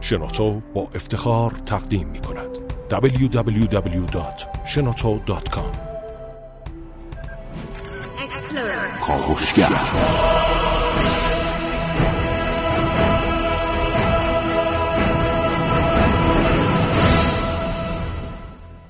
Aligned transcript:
شنوتو 0.00 0.60
با 0.74 0.88
افتخار 0.94 1.50
تقدیم 1.66 2.08
می 2.08 2.20
کند. 2.20 2.48
www.shenoto.com 2.90 5.88
کاوشگر 9.00 9.68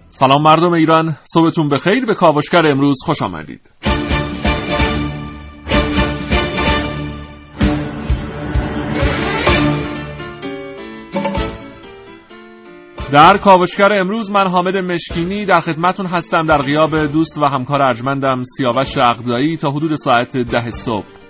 سلام 0.09 0.43
مردم 0.43 0.73
ایران 0.73 1.17
صبحتون 1.35 1.69
بخیر 1.69 2.07
به 2.07 2.15
کاوشگر 2.15 2.67
امروز 2.67 2.97
خوش 3.05 3.23
آمدید. 3.23 3.71
در 13.13 13.37
کاوشگر 13.37 13.93
امروز 13.93 14.31
من 14.31 14.49
حامد 14.49 14.77
مشکینی 14.77 15.47
در 15.47 15.61
خدمتون 15.61 16.07
هستم 16.07 16.43
در 16.43 16.63
غیاب 16.63 17.07
دوست 17.07 17.39
و 17.39 17.45
همکار 17.45 17.83
ارجمندم 17.83 18.43
سیاوش 18.57 18.99
اقدایی 18.99 19.57
تا 19.57 19.71
حدود 19.71 19.95
ساعت 19.95 20.37
ده 20.37 20.71
صبح. 20.71 21.28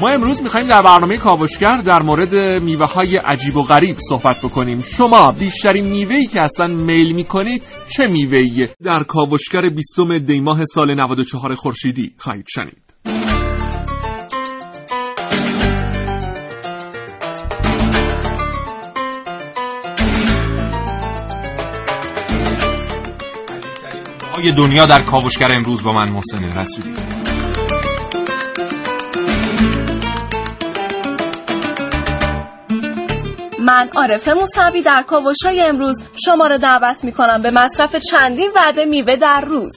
ما 0.00 0.08
امروز 0.08 0.42
می‌خوایم 0.42 0.66
در 0.66 0.82
برنامه 0.82 1.16
کاوشگر 1.16 1.76
در 1.76 2.02
مورد 2.02 2.62
میوه 2.62 2.92
های 2.92 3.16
عجیب 3.16 3.56
و 3.56 3.62
غریب 3.62 3.96
صحبت 4.08 4.38
بکنیم. 4.38 4.82
شما 4.82 5.30
بیشترین 5.30 5.86
میوهی 5.86 6.26
که 6.26 6.42
اصلا 6.42 6.66
میل 6.66 7.12
می‌کنید 7.12 7.62
چه 7.96 8.06
میوهیه 8.06 8.70
در 8.84 9.02
کاوشگر 9.02 9.68
بیستم 9.68 10.18
دیماه 10.18 10.64
سال 10.64 10.94
94 10.94 11.54
خورشیدی 11.54 12.14
خواهید 12.18 12.46
شنید. 12.48 12.82
دنیا 24.56 24.86
در 24.86 25.02
کاوشگر 25.02 25.52
امروز 25.52 25.82
با 25.82 25.90
من 25.90 26.12
محسن 26.12 26.44
رسولی. 26.44 27.17
من 33.68 33.88
عارف 33.96 34.28
موسوی 34.28 34.82
در 34.82 35.04
کاوشای 35.06 35.60
امروز. 35.60 36.02
شما 36.24 36.46
را 36.46 36.56
دعوت 36.56 37.04
می 37.04 37.12
کنم 37.12 37.42
به 37.42 37.50
مصرف 37.50 37.96
چندین 37.96 38.50
وعده 38.56 38.84
میوه 38.84 39.16
در 39.16 39.40
روز. 39.40 39.72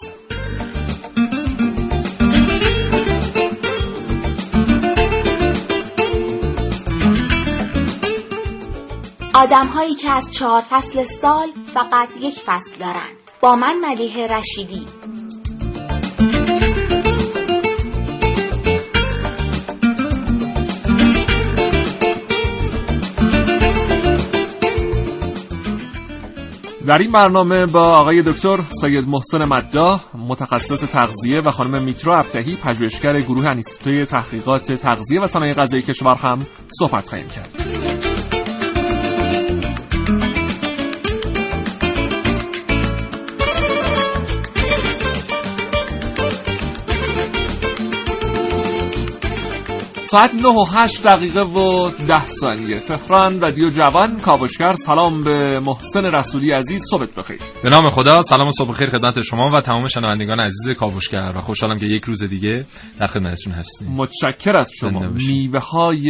آدم 9.36 9.66
هایی 9.66 9.96
که 9.96 10.12
از 10.12 10.32
چهار 10.32 10.62
فصل 10.70 11.04
سال 11.04 11.48
فقط 11.74 12.10
یک 12.22 12.36
فصل 12.46 12.80
دارند 12.80 13.16
با 13.42 13.56
من 13.56 13.76
ملیه 13.80 14.28
رشیدی. 14.28 14.86
در 26.92 26.98
این 26.98 27.12
برنامه 27.12 27.66
با 27.66 27.82
آقای 27.82 28.22
دکتر 28.22 28.58
سید 28.82 29.08
محسن 29.08 29.46
مداح 29.46 30.02
متخصص 30.14 30.92
تغذیه 30.92 31.40
و 31.40 31.52
خانم 31.52 31.84
میترا 31.84 32.16
ابتهی 32.16 32.56
پژوهشگر 32.56 33.20
گروه 33.22 33.48
انیستوی 33.52 34.06
تحقیقات 34.06 34.72
تغذیه 34.72 35.22
و 35.22 35.28
صنایع 35.28 35.54
غذایی 35.54 35.84
کشور 35.84 36.16
هم 36.24 36.40
صحبت 36.80 37.10
خواهیم 37.10 37.28
کرد. 37.28 37.91
ساعت 50.12 50.34
9 50.34 50.48
و 50.48 50.66
8 50.74 51.04
دقیقه 51.04 51.42
و 51.42 51.90
10 52.08 52.26
ثانیه. 52.26 52.80
تهران 52.80 53.42
رادیو 53.42 53.70
جوان 53.70 54.20
کاوشگر. 54.20 54.72
سلام 54.72 55.22
به 55.22 55.60
محسن 55.66 56.06
رسولی 56.06 56.52
عزیز. 56.52 56.82
صبح 56.90 57.06
بخیر. 57.18 57.40
به 57.64 57.70
نام 57.70 57.90
خدا 57.90 58.22
سلام 58.22 58.48
و 58.48 58.52
صبح 58.52 58.72
خیر 58.72 58.90
خدمت 58.90 59.22
شما 59.22 59.52
و 59.58 59.62
تمام 59.62 59.88
شنوندگان 59.88 60.40
عزیز 60.40 60.70
کاوشگر. 60.78 61.34
و 61.36 61.42
خوشحالم 61.42 61.80
که 61.80 61.86
یک 61.86 62.04
روز 62.04 62.24
دیگه 62.24 62.66
در 63.00 63.08
خدمتتون 63.08 63.54
هستیم. 63.54 63.88
متشکر 63.92 64.58
از 64.58 64.72
شما. 64.80 65.00
میوه 65.00 65.60
های 65.60 66.10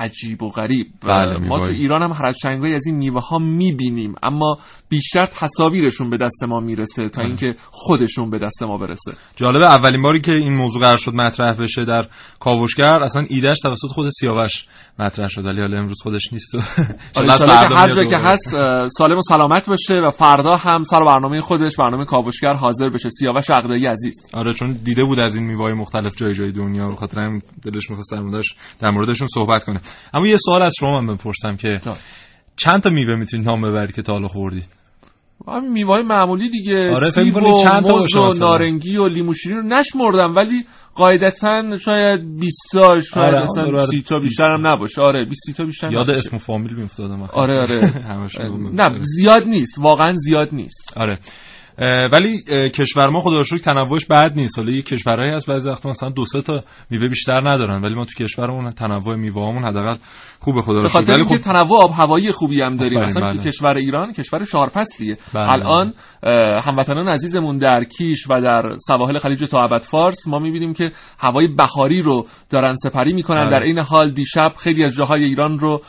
عجیب 0.00 0.42
و 0.42 0.48
غریب. 0.48 0.86
بله، 1.06 1.38
ما 1.48 1.58
تو 1.58 1.64
ایران 1.64 2.02
هم 2.02 2.12
هر 2.12 2.26
از 2.26 2.38
چنگایی 2.42 2.74
از 2.74 2.86
این 2.86 2.96
میوه 2.96 3.28
ها 3.28 3.38
می‌بینیم. 3.38 4.14
اما 4.22 4.58
بیشتر 4.88 5.26
تصاویرشون 5.26 6.10
به 6.10 6.16
دست 6.16 6.44
ما 6.48 6.60
می‌رسه 6.60 7.08
تا 7.08 7.22
اینکه 7.22 7.54
خودشون 7.70 8.30
به 8.30 8.38
دست 8.38 8.62
ما 8.62 8.78
برسه. 8.78 9.12
جالبه 9.36 9.66
اولین 9.66 10.02
باری 10.02 10.20
که 10.20 10.32
این 10.32 10.54
موضوع 10.54 10.82
قرار 10.82 10.96
شد 10.96 11.14
مطرح 11.14 11.56
بشه 11.60 11.84
در 11.84 12.02
کاوشگر 12.40 12.94
اصلا 13.02 13.22
ایدهش 13.38 13.60
توسط 13.60 13.88
خود 13.88 14.08
سیاوش 14.08 14.64
مطرح 14.98 15.28
شد. 15.28 15.46
ولی 15.46 15.60
حالا 15.60 15.78
امروز 15.78 15.98
خودش 16.02 16.32
نیست. 16.32 16.54
و 16.54 16.60
آره، 17.14 17.36
فردا 17.36 17.76
هر 17.76 17.90
جا 17.90 18.04
که. 18.04 18.16
هست 18.18 18.50
سالم 18.86 19.18
و 19.18 19.22
سلامت 19.22 19.68
باشه 19.68 19.94
و 19.94 20.10
فردا 20.10 20.56
هم 20.56 20.82
سر 20.82 21.00
برنامه 21.00 21.40
خودش 21.40 21.76
برنامه 21.76 22.04
کاوشگر 22.04 22.52
حاضر 22.52 22.88
بشه. 22.88 23.08
سیاوش 23.10 23.50
عقدایی 23.50 23.86
عزیز. 23.86 24.14
آره 24.34 24.54
چون 24.54 24.72
دیده 24.84 25.04
بود 25.04 25.20
از 25.20 25.36
این 25.36 25.46
میوه‌های 25.46 25.72
مختلف 25.72 26.16
جای 26.16 26.34
جای 26.34 26.52
دنیا. 26.52 26.88
به 26.88 26.96
خاطر 26.96 27.20
هم 27.20 27.38
دلش 27.62 27.90
می‌خواست 27.90 28.12
در 28.12 28.20
موردش 28.20 28.54
در 28.80 28.90
موردشون 28.90 29.28
صحبت 29.28 29.64
کنه. 29.64 29.80
اما 30.14 30.26
یه 30.26 30.36
سوال 30.36 30.62
از 30.62 30.74
شما 30.80 31.00
من 31.00 31.14
بپرسم 31.14 31.56
که. 31.56 31.80
چند 32.56 32.82
تا 32.82 32.90
میوه 32.90 33.14
می‌تونید 33.14 33.48
نام 33.48 33.62
ببرید 33.62 33.94
که 33.94 34.02
تا 34.02 34.12
حالا 34.12 34.28
خوردید؟ 34.28 34.77
همین 35.48 35.72
میوه 35.72 35.92
های 35.92 36.02
معمولی 36.02 36.50
دیگه 36.50 36.94
آره، 36.94 37.10
سیب 37.10 37.36
و 37.36 37.64
چند 37.64 37.86
موز 37.86 38.16
و. 38.16 38.32
نارنگی 38.32 38.96
و 38.96 39.08
لیمو 39.08 39.34
شیرین 39.34 39.58
رو 39.58 39.64
نشمردم 39.64 40.36
ولی 40.36 40.64
قاعدتا 40.94 41.76
شاید 41.76 42.40
20 42.40 42.56
تا 42.72 43.00
شاید 43.00 43.34
آره، 43.34 43.42
مثلا 43.42 43.64
آره، 43.64 43.86
30 43.86 44.02
تا 44.02 44.18
20 44.18 44.28
بیشتر 44.28 44.54
هم 44.54 44.66
نباشه. 44.66 45.02
آره 45.02 45.24
20 45.24 45.56
تا 45.56 45.64
بیشتر 45.64 45.92
یاد 45.92 46.02
نباشه. 46.02 46.18
اسم 46.18 46.36
و 46.36 46.38
فامیل 46.38 46.74
میافتادم 46.74 47.22
آره 47.22 47.60
آره. 47.60 47.86
همشون 48.12 48.70
نه 48.80 48.98
زیاد 49.02 49.44
نیست 49.44 49.78
واقعا 49.78 50.14
زیاد 50.14 50.48
نیست. 50.52 50.94
آره. 50.96 51.18
ولی 52.12 52.42
کشور 52.70 53.10
ما 53.10 53.20
خدا 53.20 53.36
رو 53.36 53.44
شکر 53.44 53.58
تنوعش 53.58 54.06
بد 54.06 54.32
نیست. 54.36 54.58
حالا 54.58 54.72
یه 54.72 54.82
کشورهایی 54.82 55.32
هست 55.32 55.46
بعضی 55.46 55.68
وقتا 55.68 55.88
مثلا 55.88 56.08
دو 56.08 56.24
سه 56.24 56.40
تا 56.40 56.64
میوه 56.90 57.08
بیشتر 57.08 57.40
ندارن 57.40 57.82
ولی 57.82 57.94
ما 57.94 58.04
تو 58.04 58.24
کشورمون 58.24 58.70
تنوع 58.70 59.16
میوه‌هامون 59.16 59.64
حداقل 59.64 59.96
خوبه 60.40 60.62
خدا 60.62 60.82
رو 60.82 60.88
شکر 60.88 60.98
خاطر 60.98 61.14
اینکه 61.14 61.36
خب 61.36 61.42
تنوع 61.42 61.82
آب 61.82 61.90
هوایی 61.90 62.32
خوبی 62.32 62.62
هم 62.62 62.76
داریم 62.76 63.00
مثلا 63.00 63.30
بله. 63.30 63.42
کشور 63.42 63.76
ایران 63.76 64.12
کشور 64.12 64.44
شارپسیه 64.44 65.16
بله. 65.34 65.52
الان 65.52 65.92
اه، 66.22 66.64
هموطنان 66.64 67.08
عزیزمون 67.08 67.56
در 67.56 67.84
کیش 67.84 68.30
و 68.30 68.40
در 68.40 68.76
سواحل 68.86 69.18
خلیج 69.18 69.44
تا 69.44 69.78
فارس 69.78 70.28
ما 70.28 70.38
می‌بینیم 70.38 70.72
که 70.72 70.92
هوای 71.18 71.48
بهاری 71.48 72.02
رو 72.02 72.26
دارن 72.50 72.74
سپری 72.74 73.12
می‌کنن 73.12 73.46
بله. 73.46 73.50
در 73.50 73.62
این 73.62 73.78
حال 73.78 74.10
دیشب 74.10 74.52
خیلی 74.58 74.84
از 74.84 74.94
جاهای 74.94 75.24
ایران 75.24 75.58
رو 75.58 75.80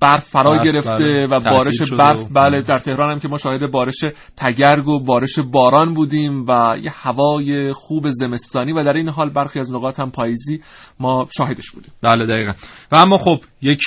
برف 0.00 0.24
فرا 0.24 0.52
برف، 0.52 0.64
گرفته 0.64 0.90
بله. 0.90 1.26
و 1.26 1.40
بارش 1.40 1.92
برف 1.92 2.28
بله 2.28 2.50
بله. 2.50 2.62
در 2.62 2.78
تهران 2.78 3.10
هم 3.10 3.18
که 3.18 3.28
ما 3.28 3.36
شاهد 3.36 3.70
بارش 3.70 4.04
تگرگ 4.36 4.88
و 4.88 5.04
بارش 5.04 5.38
باران 5.38 5.94
بودیم 5.94 6.44
و 6.48 6.76
یه 6.82 6.90
هوای 6.94 7.72
خوب 7.72 8.10
زمستانی 8.10 8.72
و 8.72 8.82
در 8.82 8.92
این 8.92 9.08
حال 9.08 9.30
برخی 9.30 9.58
از 9.58 9.72
نقاط 9.72 10.00
هم 10.00 10.10
پاییزی 10.10 10.60
ما 11.00 11.26
شاهدش 11.38 11.70
بودیم. 11.70 11.92
بله 12.02 12.26
دقیقا. 12.26 12.52
و 12.92 12.96
اما 12.96 13.16
خب 13.16 13.38
یک 13.62 13.80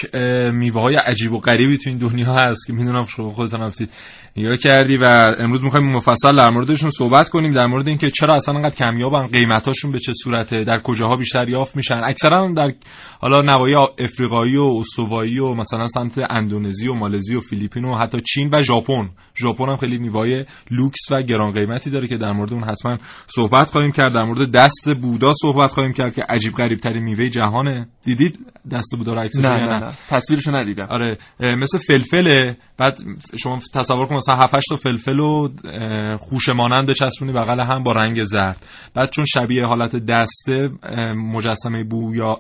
میوه 0.54 0.82
های 0.82 0.96
عجیب 0.96 1.34
و 1.34 1.40
غریبی 1.40 1.78
تو 1.78 1.90
این 1.90 2.00
دنیا 2.00 2.36
هست 2.40 2.68
که 2.68 2.74
می‌دونم 2.74 3.06
شما 3.06 3.30
خودتون 3.30 3.62
رفتید 3.62 3.90
نگاه 4.38 4.56
کردی 4.56 4.98
و 4.98 5.36
امروز 5.40 5.64
می‌خوایم 5.64 5.88
مفصل 5.88 6.36
در 6.36 6.50
موردشون 6.50 6.90
صحبت 6.90 7.30
کنیم 7.30 7.52
در 7.52 7.66
مورد 7.66 7.88
اینکه 7.88 8.10
چرا 8.10 8.36
اصلا 8.36 8.56
انقدر 8.56 8.76
کمیابن 8.76 9.24
قیمتاشون 9.24 9.92
به 9.92 10.00
چه 10.00 10.12
صورته 10.24 10.64
در 10.64 10.80
کجاها 10.84 11.16
بیشتر 11.16 11.50
یافت 11.50 11.76
میشن. 11.76 12.02
اکثرا 12.06 12.54
در 12.58 12.72
حالا 13.20 13.38
نواحی 13.38 13.74
افریقایی 14.00 14.58
و 14.58 14.78
استوایی 14.80 15.40
و 15.40 15.54
مثلا 15.54 15.88
سمت 15.88 16.20
اندونزی 16.30 16.88
و 16.88 16.94
مالزی 16.94 17.36
و 17.36 17.40
فیلیپین 17.40 17.86
و 17.86 17.98
حتی 17.98 18.18
چین 18.22 18.50
و 18.54 18.62
ژاپن. 18.62 19.10
ژاپن 19.36 19.70
هم 19.70 19.76
خیلی 19.76 19.98
میوه 19.98 20.44
لوکس 20.72 21.12
و 21.12 21.22
گران 21.22 21.52
قیمتی 21.52 21.90
داره 21.90 22.08
که 22.08 22.18
در 22.18 22.32
مورد 22.32 22.54
اون 22.54 22.64
حتما 22.64 22.98
صحبت 23.28 23.70
خواهیم 23.70 23.92
کرد. 23.92 24.14
در 24.14 24.24
مورد 24.24 24.52
دست 24.52 24.96
بودا 25.02 25.34
صحبت 25.42 25.72
خواهیم 25.72 25.94
کرد 25.94 26.16
که 26.16 26.24
عجیب 26.30 26.54
غریب 26.54 26.80
میوه 27.02 27.30
جهانه 27.30 27.88
دیدید 28.06 28.40
دست 28.72 28.96
بودا 28.98 29.14
رو 29.14 29.20
عکسش 29.20 29.40
نه 29.40 29.50
نه 29.50 29.80
نه؟ 29.80 29.92
تصویرشو 30.10 30.56
ندیدم. 30.56 30.88
آره 30.90 31.18
مثل 31.40 31.78
فلفله 31.78 32.58
بعد 32.78 32.98
شما 33.40 33.60
تصور 33.76 34.06
کن 34.06 34.16
مثلا 34.16 34.36
7 34.36 34.56
تا 34.70 34.76
فلفل 34.76 35.20
و 35.20 35.50
اه، 35.66 36.18
خوشه 36.18 36.54
مانند 36.54 36.90
بچسبونی 36.90 37.34
بغل 37.34 37.60
هم 37.60 37.84
با 37.84 37.92
رنگ 37.92 38.24
زرد. 38.24 38.66
بعد 38.96 39.10
چون 39.10 39.26
شبیه 39.26 39.66
حالت 39.66 39.96
دسته 39.96 40.70
مجسمه 41.16 41.84
بویا 41.84 42.40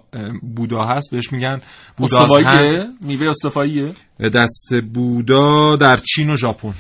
بودا 0.56 0.80
هست 0.88 1.12
بهش 1.12 1.34
میگن 1.34 1.62
بودا 1.98 2.28
میوه 3.06 3.30
استواییه؟ 3.30 3.92
دست 4.20 4.74
بودا 4.94 5.76
در 5.76 5.96
چین 5.96 6.30
و 6.30 6.38
ژاپن. 6.38 6.74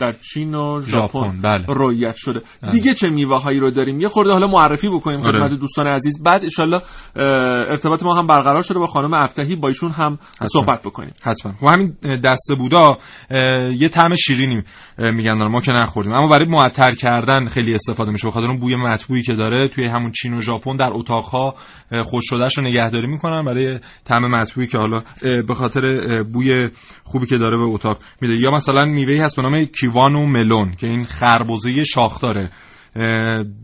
در 0.00 0.12
چین 0.32 0.54
و 0.54 0.80
ژاپن 0.80 1.40
بله. 1.42 1.64
رویت 1.68 2.14
شده. 2.16 2.40
دیگه 2.70 2.94
چه 2.94 3.10
میوه 3.10 3.42
هایی 3.42 3.58
رو 3.58 3.70
داریم؟ 3.70 4.00
یه 4.00 4.08
خورده 4.08 4.32
حالا 4.32 4.46
معرفی 4.46 4.88
بکنیم 4.88 5.20
آره. 5.20 5.32
خدمت 5.32 5.60
دوستان 5.60 5.86
عزیز. 5.86 6.22
بعد 6.22 6.42
انشالله 6.42 6.80
ارتباط 7.70 8.02
ما 8.02 8.14
هم 8.14 8.26
برقرار 8.26 8.62
شده. 8.62 8.78
با 8.78 8.86
خانم 8.86 9.14
ابتهی 9.14 9.56
با 9.56 9.68
ایشون 9.68 9.90
هم 9.90 10.18
صحبت 10.42 10.82
بکنیم. 10.86 11.12
حتما. 11.22 11.52
و 11.62 11.70
همین 11.70 11.96
دسته 12.24 12.54
بودا 12.54 12.98
یه 13.78 13.88
طعم 13.88 14.14
شیرینی 14.14 14.62
میگن 14.98 15.48
ما 15.48 15.60
که 15.60 15.72
نخوردیم. 15.72 16.12
اما 16.12 16.28
برای 16.28 16.46
معطر 16.48 16.90
کردن 16.90 17.46
خیلی 17.46 17.74
استفاده 17.74 18.10
میشه. 18.10 18.28
بخاطر 18.28 18.46
اون 18.46 18.58
بوی 18.58 18.74
مطبوعی 18.74 19.22
که 19.22 19.34
داره 19.34 19.68
توی 19.68 19.84
همون 19.84 20.10
چین 20.10 20.34
و 20.34 20.40
ژاپن 20.40 20.74
در 20.76 20.90
اتاقها 20.92 21.54
خوش 22.04 22.24
شدهش 22.26 22.58
رو 22.58 22.64
نگهداری 22.64 23.06
می‌کنن. 23.06 23.44
برای 23.44 23.78
طعم 24.04 24.30
مطبوعی 24.30 24.66
که 24.66 24.78
حالا 24.78 25.02
به 25.22 25.54
خاطر 25.54 26.22
بوی 26.22 26.68
خوبی 27.04 27.26
که 27.26 27.38
داره 27.38 27.58
به 27.58 27.64
اتاق 27.64 27.98
میده. 28.20 28.40
یا 28.40 28.50
مثلا 28.50 28.84
میوهی 28.84 29.18
هست 29.18 29.36
به 29.36 29.42
نام 29.42 29.64
کیوان 29.86 30.14
و 30.14 30.26
ملون 30.26 30.74
که 30.78 30.86
این 30.86 31.04
خربزه 31.04 31.84
شاخ 31.84 32.20
داره 32.20 32.50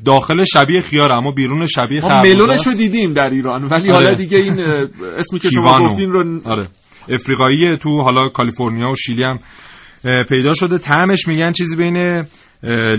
داخل 0.05 0.45
شبیه 0.45 0.81
خیاره 0.81 1.15
اما 1.15 1.31
بیرون 1.31 1.65
شبیه 1.65 2.03
ما 2.03 2.09
خربزه 2.09 2.35
ملونش 2.35 2.67
رو 2.67 2.75
دیدیم 2.75 3.13
در 3.13 3.31
ایران 3.33 3.65
ولی 3.65 3.91
آره. 3.91 4.05
حالا 4.05 4.15
دیگه 4.15 4.39
این 4.39 4.61
اسمی 5.19 5.39
که 5.39 5.51
شما. 5.51 5.79
گفتین 5.79 6.13
رو 6.13 6.41
آره 6.45 6.69
افریقایی 7.09 7.77
تو 7.77 8.03
حالا 8.03 8.29
کالیفرنیا 8.29 8.91
و 8.91 8.97
شیلی 8.97 9.23
هم 9.23 9.39
پیدا 10.29 10.55
شده 10.55 10.79
طعمش 10.79 11.29
میگن 11.29 11.53
چیزی 11.53 11.77
بین 11.77 12.25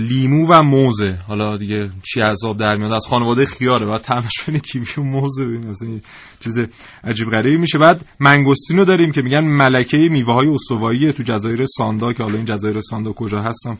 لیمو 0.00 0.46
و 0.50 0.62
موزه. 0.62 1.18
حالا 1.28 1.56
دیگه 1.56 1.90
چی 2.02 2.20
آب 2.46 2.56
در 2.56 2.76
میاد؟ 2.76 2.92
از 2.92 3.06
خانواده 3.06 3.46
خیاره. 3.46 3.86
بعد 3.86 4.02
طعمش 4.02 4.42
بین 4.46 4.58
کیوی 4.58 4.86
و 4.98 5.02
موزه. 5.02 5.44
ببین 5.44 5.66
اصلا 5.66 6.00
چیز 6.40 6.58
عجیب 7.04 7.30
غریبی 7.30 7.56
میشه. 7.56 7.78
بعد 7.78 8.04
منگوستین 8.20 8.78
رو 8.78 8.84
داریم 8.84 9.12
که 9.12 9.22
میگن 9.22 9.44
ملکه 9.44 10.08
میوه 10.08 10.34
های 10.34 10.48
استوایی 10.48 11.12
تو 11.12 11.22
جزایر 11.22 11.64
ساندا 11.64 12.12
که 12.12 12.22
حالا 12.22 12.36
این 12.36 12.44
جزایر 12.44 12.80
ساندا 12.80 13.12
کجا 13.12 13.40
هستم. 13.40 13.78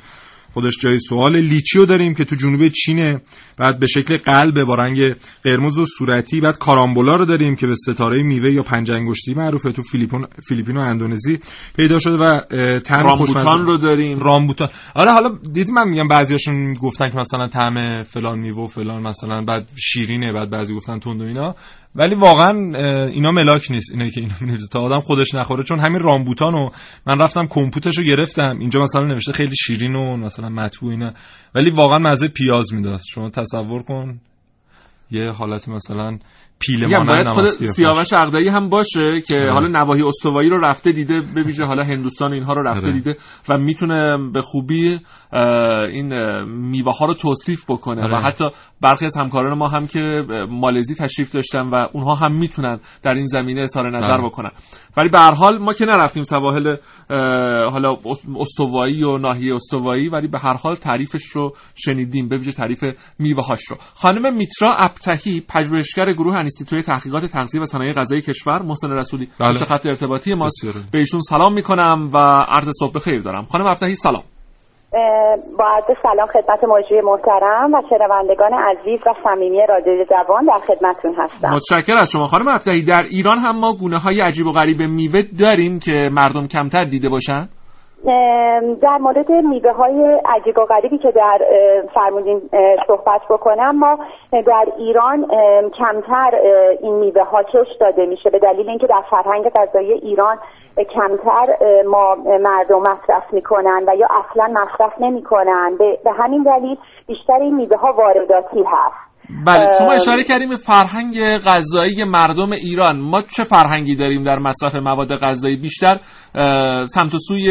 خودش 0.55 0.79
جای 0.81 0.99
سوال 0.99 1.37
لیچی 1.37 1.79
رو 1.79 1.87
داریم 1.87 2.15
که 2.15 2.25
تو 2.25 2.37
جنوب 2.37 2.69
چینه. 2.69 3.21
بعد 3.59 3.79
به 3.79 3.87
شکل 3.87 4.17
قلب 4.17 4.65
با 4.67 4.75
رنگ 4.75 5.17
قرمز 5.45 5.79
و 5.79 5.87
صورتی 5.87 6.41
بعد 6.41 6.59
کارامبولا 6.59 7.13
رو 7.13 7.25
داریم 7.25 7.57
که 7.57 7.67
به 7.67 7.75
ستاره 7.75 8.23
میوه 8.23 8.51
یا 8.51 8.63
پنج 8.63 8.91
انگشتی 8.91 9.35
معروفه 9.35 9.73
تو 9.73 9.83
فیلیپین 9.83 10.27
فیلیپین 10.49 10.77
و 10.77 10.81
اندونزی 10.81 11.39
پیدا 11.77 11.99
شده 11.99 12.17
و 12.17 12.41
طعم 12.81 13.07
رامبوتان 13.07 13.67
رو 13.67 13.77
داریم. 13.77 14.19
رامبوتان. 14.19 14.69
آره 14.95 15.11
حالا 15.11 15.39
دیدی 15.53 15.73
من 15.73 15.89
میگم 15.89 16.09
بعضیاشون 16.09 16.75
گفتن 16.75 17.11
که 17.11 17.17
مثلا 17.17 17.49
طعم 17.49 18.03
فلان 18.03 18.39
میوه 18.39 18.65
و 18.65 18.67
فلان 18.67 19.03
مثلا 19.03 19.45
بعد 19.45 19.69
شیرینه 19.77 20.33
بعد 20.33 20.51
بعضی 20.51 20.75
گفتن 20.75 20.99
تند 20.99 21.21
و 21.21 21.25
اینا. 21.25 21.55
ولی 21.97 22.15
واقعا 22.15 22.51
اینا 23.07 23.31
ملاک 23.31 23.71
نیست 23.71 23.93
اینا 23.93 24.09
که 24.09 24.21
اینا 24.21 24.35
می‌نویسه 24.41 24.69
تا 24.73 24.81
آدم 24.81 25.01
خودش 25.01 25.35
نخوره. 25.35 25.63
چون 25.63 25.79
همین 25.79 26.03
رامبوتانو 26.03 26.69
من 27.07 27.19
رفتم 27.19 27.47
کمپوتش 27.51 28.01
گرفتم. 28.01 28.57
اینجا 28.61 28.81
مثلا 28.81 29.07
نوشته 29.07 29.33
خیلی 29.33 29.57
شیرین 29.57 29.97
و 29.97 30.17
مثلا 30.17 30.49
مطبوع 30.49 30.91
اینا. 30.91 31.13
ولی 31.55 31.71
واقعا 31.71 31.99
مزه 31.99 32.29
پیاز 32.29 32.75
می‌داد. 32.75 33.01
شما 33.11 33.31
تصور 33.31 33.83
کن 33.83 34.21
یه 35.11 35.31
حالت 35.31 35.69
مثلا 35.69 36.19
مانند 36.81 37.29
خود. 37.29 37.45
سیاوش 37.47 38.13
عقدایی 38.13 38.49
هم 38.49 38.69
باشه 38.69 39.21
که 39.29 39.37
آره. 39.37 39.53
حالا 39.53 39.69
نواحی 39.81 40.03
استوایی 40.03 40.49
رو 40.49 40.61
رفته 40.61 40.93
دیده 40.93 41.21
به 41.35 41.43
ویژه 41.43 41.65
حالا 41.65 41.85
هندوستان 41.85 42.31
و 42.31 42.35
اینها 42.35 42.53
رو 42.53 42.63
رفته 42.63 42.87
آره. 42.87 42.93
دیده 42.93 43.17
و 43.49 43.59
می‌تونه 43.59 44.19
به 44.33 44.43
خوبی 44.43 45.01
این 45.93 46.15
میوه 46.45 46.93
ها 46.99 47.07
رو 47.07 47.15
توصیف 47.15 47.65
بکنه 47.69 48.03
و 48.03 48.15
آره. 48.15 48.23
حتی 48.23 48.45
برخی 48.81 49.07
از 49.07 49.17
همکاران 49.17 49.59
ما 49.59 49.69
هم 49.69 49.87
که 49.87 50.25
مالزی 50.51 50.95
تشریف 50.95 51.33
داشتن 51.33 51.69
و 51.69 51.87
اونها 51.93 52.15
هم 52.15 52.33
می‌تونن 52.33 52.81
در 53.03 53.13
این 53.13 53.27
زمینه 53.27 53.63
اظهار 53.63 53.97
نظر. 53.97 54.19
بکنن 54.19 54.51
ولی 54.97 55.09
به 55.09 55.19
هر 55.19 55.35
حال 55.35 55.59
ما 55.59 55.73
که 55.73 55.85
نرفتیم 55.85 56.23
سواحل 56.23 56.77
حالا 57.71 57.97
است- 58.05 58.27
استوایی 58.37 59.03
و 59.03 59.19
ناحیه 59.19 59.55
استوایی 59.55 60.09
ولی 60.09 60.29
به 60.29 60.39
هر 60.39 60.55
حال 60.55 60.75
تعریفش 60.75 61.25
رو 61.25 61.53
شنیدیم 61.75 62.29
به 62.29 62.39
ویژه 62.39 62.53
تعریف 62.53 62.85
میوه 63.19 63.47
هاش 63.47 63.65
رو 63.71 63.77
خانم 63.95 64.35
میترا 64.37 64.71
ابتهی 64.79 65.43
پژوهشگر 65.49 66.13
گروه 66.13 66.37
انستیتوی 66.45 66.83
تحقیقات 66.83 67.25
تغذیه 67.25 67.63
و 67.63 67.65
صنایع 67.65 67.93
غذایی 67.93 68.23
کشور 68.23 68.63
محسن 68.63 68.91
رسولی 68.91 69.29
بله. 69.41 69.53
خط 69.53 69.87
ارتباطی 69.87 70.35
ماست 70.35 70.67
بسیار. 70.67 70.75
به 70.93 70.99
ایشون 70.99 71.21
سلام 71.21 71.53
می‌کنم 71.55 72.11
و 72.15 72.19
عرض 72.49 72.69
صبح 72.81 72.99
خیر 72.99 73.21
دارم. 73.21 73.45
خانم 73.53 73.67
ابتهی 73.67 73.95
سلام. 73.95 74.23
با 75.59 75.65
عرض 75.77 75.97
سلام 76.03 76.27
خدمت 76.27 76.65
مجری 76.65 77.01
محترم 77.01 77.75
و 77.75 77.83
شنوندگان 77.91 78.53
عزیز 78.53 79.01
و 79.07 79.15
صمیمی 79.25 79.59
رادیو 79.69 80.05
جوان 80.11 80.45
در 80.47 80.61
خدمتتون 80.67 81.15
هستم. 81.19 81.51
متشکر 81.51 81.97
از 81.99 82.11
شما. 82.11 82.27
خانم 82.27 82.49
ابتهی 82.49 82.83
در 82.83 83.03
ایران 83.11 83.39
هم 83.39 83.61
ما 83.61 83.73
گونه 83.81 83.99
های 83.99 84.21
عجیب 84.21 84.47
و 84.47 84.53
غریب 84.53 84.83
میوه 84.83 85.23
داریم 85.41 85.79
که 85.79 86.09
مردم 86.13 86.47
کمتر 86.47 86.85
دیده 86.85 87.09
باشن؟ 87.09 87.49
در 88.81 88.99
مورد 89.01 89.33
میوه 89.33 89.73
های 89.73 90.21
عجیب 90.25 90.59
و 90.59 90.65
غریبی 90.65 90.99
که 90.99 91.11
در 91.11 91.41
فرمودین 91.95 92.51
صحبت 92.87 93.21
بکنم 93.31 93.79
ما 93.79 93.99
در 94.33 94.67
ایران 94.77 95.27
کمتر 95.79 96.35
این 96.81 96.95
میوه 96.95 97.23
ها 97.23 97.43
کش 97.43 97.69
داده 97.81 98.07
میشه. 98.07 98.31
به 98.31 98.39
دلیل 98.39 98.69
اینکه 98.69 98.87
در 98.87 99.03
فرهنگ 99.11 99.49
غذایی 99.49 99.93
ایران 99.93 100.39
کمتر 100.95 101.57
ما 101.87 102.15
مردم 102.41 102.81
مصرف 102.81 103.33
می‌کنن 103.33 103.85
و 103.87 103.97
یا 103.97 104.09
اصلا 104.11 104.47
مصرف 104.47 104.93
نمی‌کنن. 105.01 105.77
به 106.05 106.13
همین 106.13 106.43
دلیل 106.43 106.77
بیشتر 107.07 107.39
این 107.41 107.55
میوه 107.55 107.77
ها 107.77 107.93
وارداتی 107.93 108.63
هست. 108.63 109.14
بله 109.47 109.73
شما. 109.79 109.93
اشاره 109.93 110.25
کردیم 110.25 110.49
به 110.49 110.57
فرهنگ 110.57 111.39
غذایی 111.47 112.05
مردم 112.05 112.53
ایران. 112.53 113.01
ما 113.01 113.23
چه 113.23 113.45
فرهنگی 113.45 113.97
داریم 113.97 114.23
در 114.23 114.39
مصرف 114.39 114.77
مواد 114.77 115.15
غذایی 115.17 115.57
بیشتر؟ 115.57 115.99
سمت 116.87 117.15
و 117.15 117.19
سوی 117.19 117.47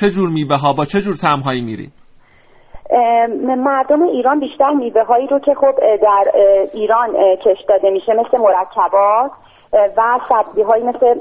چه 0.00 0.10
جور 0.10 0.28
میوه 0.28 0.56
ها 0.56 0.72
با 0.72 0.84
چه 0.84 1.00
جور 1.00 1.14
طعم 1.16 1.40
هایی 1.40 1.60
میریم 1.60 1.92
مردم 3.44 4.02
ایران 4.02 4.40
بیشتر 4.40 4.70
میوه 4.70 5.02
هایی 5.02 5.26
رو 5.26 5.38
که 5.38 5.54
خب 5.54 5.74
در 6.02 6.24
ایران 6.74 7.08
کش 7.44 7.64
داده 7.68 7.90
میشه 7.90 8.12
مثل 8.12 8.38
مرکبات 8.38 9.30
و 9.72 10.20
سبزی 10.28 10.62
هایی 10.62 10.84
مثل 10.84 11.14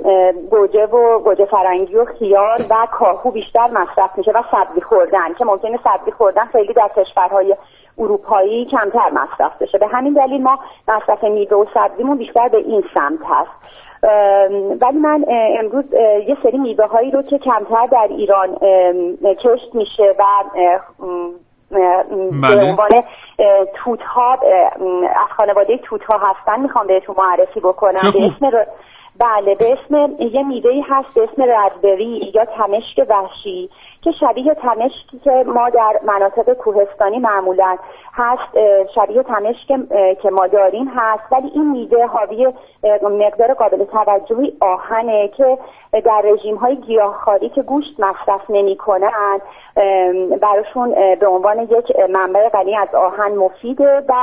گوجه 0.49 0.85
و 0.85 1.19
گوجه 1.19 1.45
فرنگی 1.45 1.95
و 1.95 2.05
خیار 2.19 2.61
و 2.69 2.87
کاهو 2.91 3.31
بیشتر 3.31 3.67
مصرف 3.67 4.17
میشه 4.17 4.31
و 4.31 4.41
سبزی 4.51 4.81
خوردن 4.81 5.33
که 5.39 5.45
ممکنه 5.45 5.79
سبزی 5.83 6.11
خوردن 6.11 6.45
خیلی 6.45 6.73
در 6.73 6.89
کشورهای 6.97 7.55
اروپایی 7.97 8.65
کمتر 8.65 9.09
مصرف 9.09 9.61
بشه 9.61 9.77
به 9.77 9.87
همین 9.87 10.13
دلیل 10.13 10.43
ما 10.43 10.59
مصرف 10.87 11.23
میوه 11.23 11.57
و 11.57 11.65
سبزیمون 11.73 12.17
بیشتر 12.17 12.47
به 12.47 12.57
این 12.57 12.83
سمت 12.95 13.19
هست 13.25 13.87
ولی 14.83 14.97
من 14.97 15.25
امروز 15.59 15.85
یه 16.27 16.37
سری 16.43 16.57
میوه 16.57 16.85
هایی 16.85 17.11
رو 17.11 17.21
که 17.21 17.37
کمتر 17.37 17.85
در 17.91 18.07
ایران 18.09 18.55
کشت 19.43 19.75
میشه 19.75 20.15
و 20.19 20.23
اه، 20.55 20.81
بله. 21.71 22.55
به 22.55 22.61
عنوان 22.61 22.89
توت 23.75 24.01
ها 24.01 24.31
از 25.01 25.29
خانواده 25.37 25.77
توت 25.77 26.03
ها 26.03 26.17
هستن 26.17 26.59
می‌خوام 26.59 26.87
بهتون 26.87 27.15
معرفی 27.17 27.59
بکنم 27.59 27.99
به. 28.13 28.25
اسم 28.25 28.45
ر- 28.45 28.65
بله 29.19 29.55
به 29.55 29.65
اسم 29.73 30.15
یه 30.19 30.43
میوه 30.43 30.71
هست 30.89 31.15
به 31.15 31.23
اسم 31.23 31.43
رزبری 31.43 32.31
یا 32.35 32.45
تمشک 32.45 33.09
وحشی 33.09 33.69
که 34.01 34.11
شبیه 34.11 34.53
تمشکی 34.53 35.19
که 35.19 35.43
ما 35.47 35.69
در 35.69 35.99
مناطق 36.03 36.53
کوهستانی 36.53 37.19
معمولا 37.19 37.77
هست 38.13 38.57
شبیه 38.95 39.23
تمشک 39.23 39.67
که 40.21 40.29
ما 40.29 40.47
داریم 40.47 40.91
هست. 40.95 41.23
ولی 41.31 41.51
این 41.53 41.71
میوه 41.71 42.05
حاوی 42.05 42.47
مقدار 43.01 43.53
قابل 43.53 43.83
توجهی 43.83 44.53
آهنه 44.61 45.27
که 45.27 45.57
در 45.91 46.21
رژیم 46.23 46.55
های 46.55 46.75
گیاهخواری 46.75 47.49
که 47.49 47.61
گوشت 47.61 47.99
مصرف 47.99 48.41
نمی 48.49 48.75
کنن 48.75 49.39
براشون 50.41 50.95
به 51.19 51.27
عنوان 51.27 51.59
یک 51.59 51.99
منبع 52.15 52.49
غنی 52.49 52.75
از 52.75 52.95
آهن 52.95 53.31
مفیده 53.35 54.03
و 54.09 54.13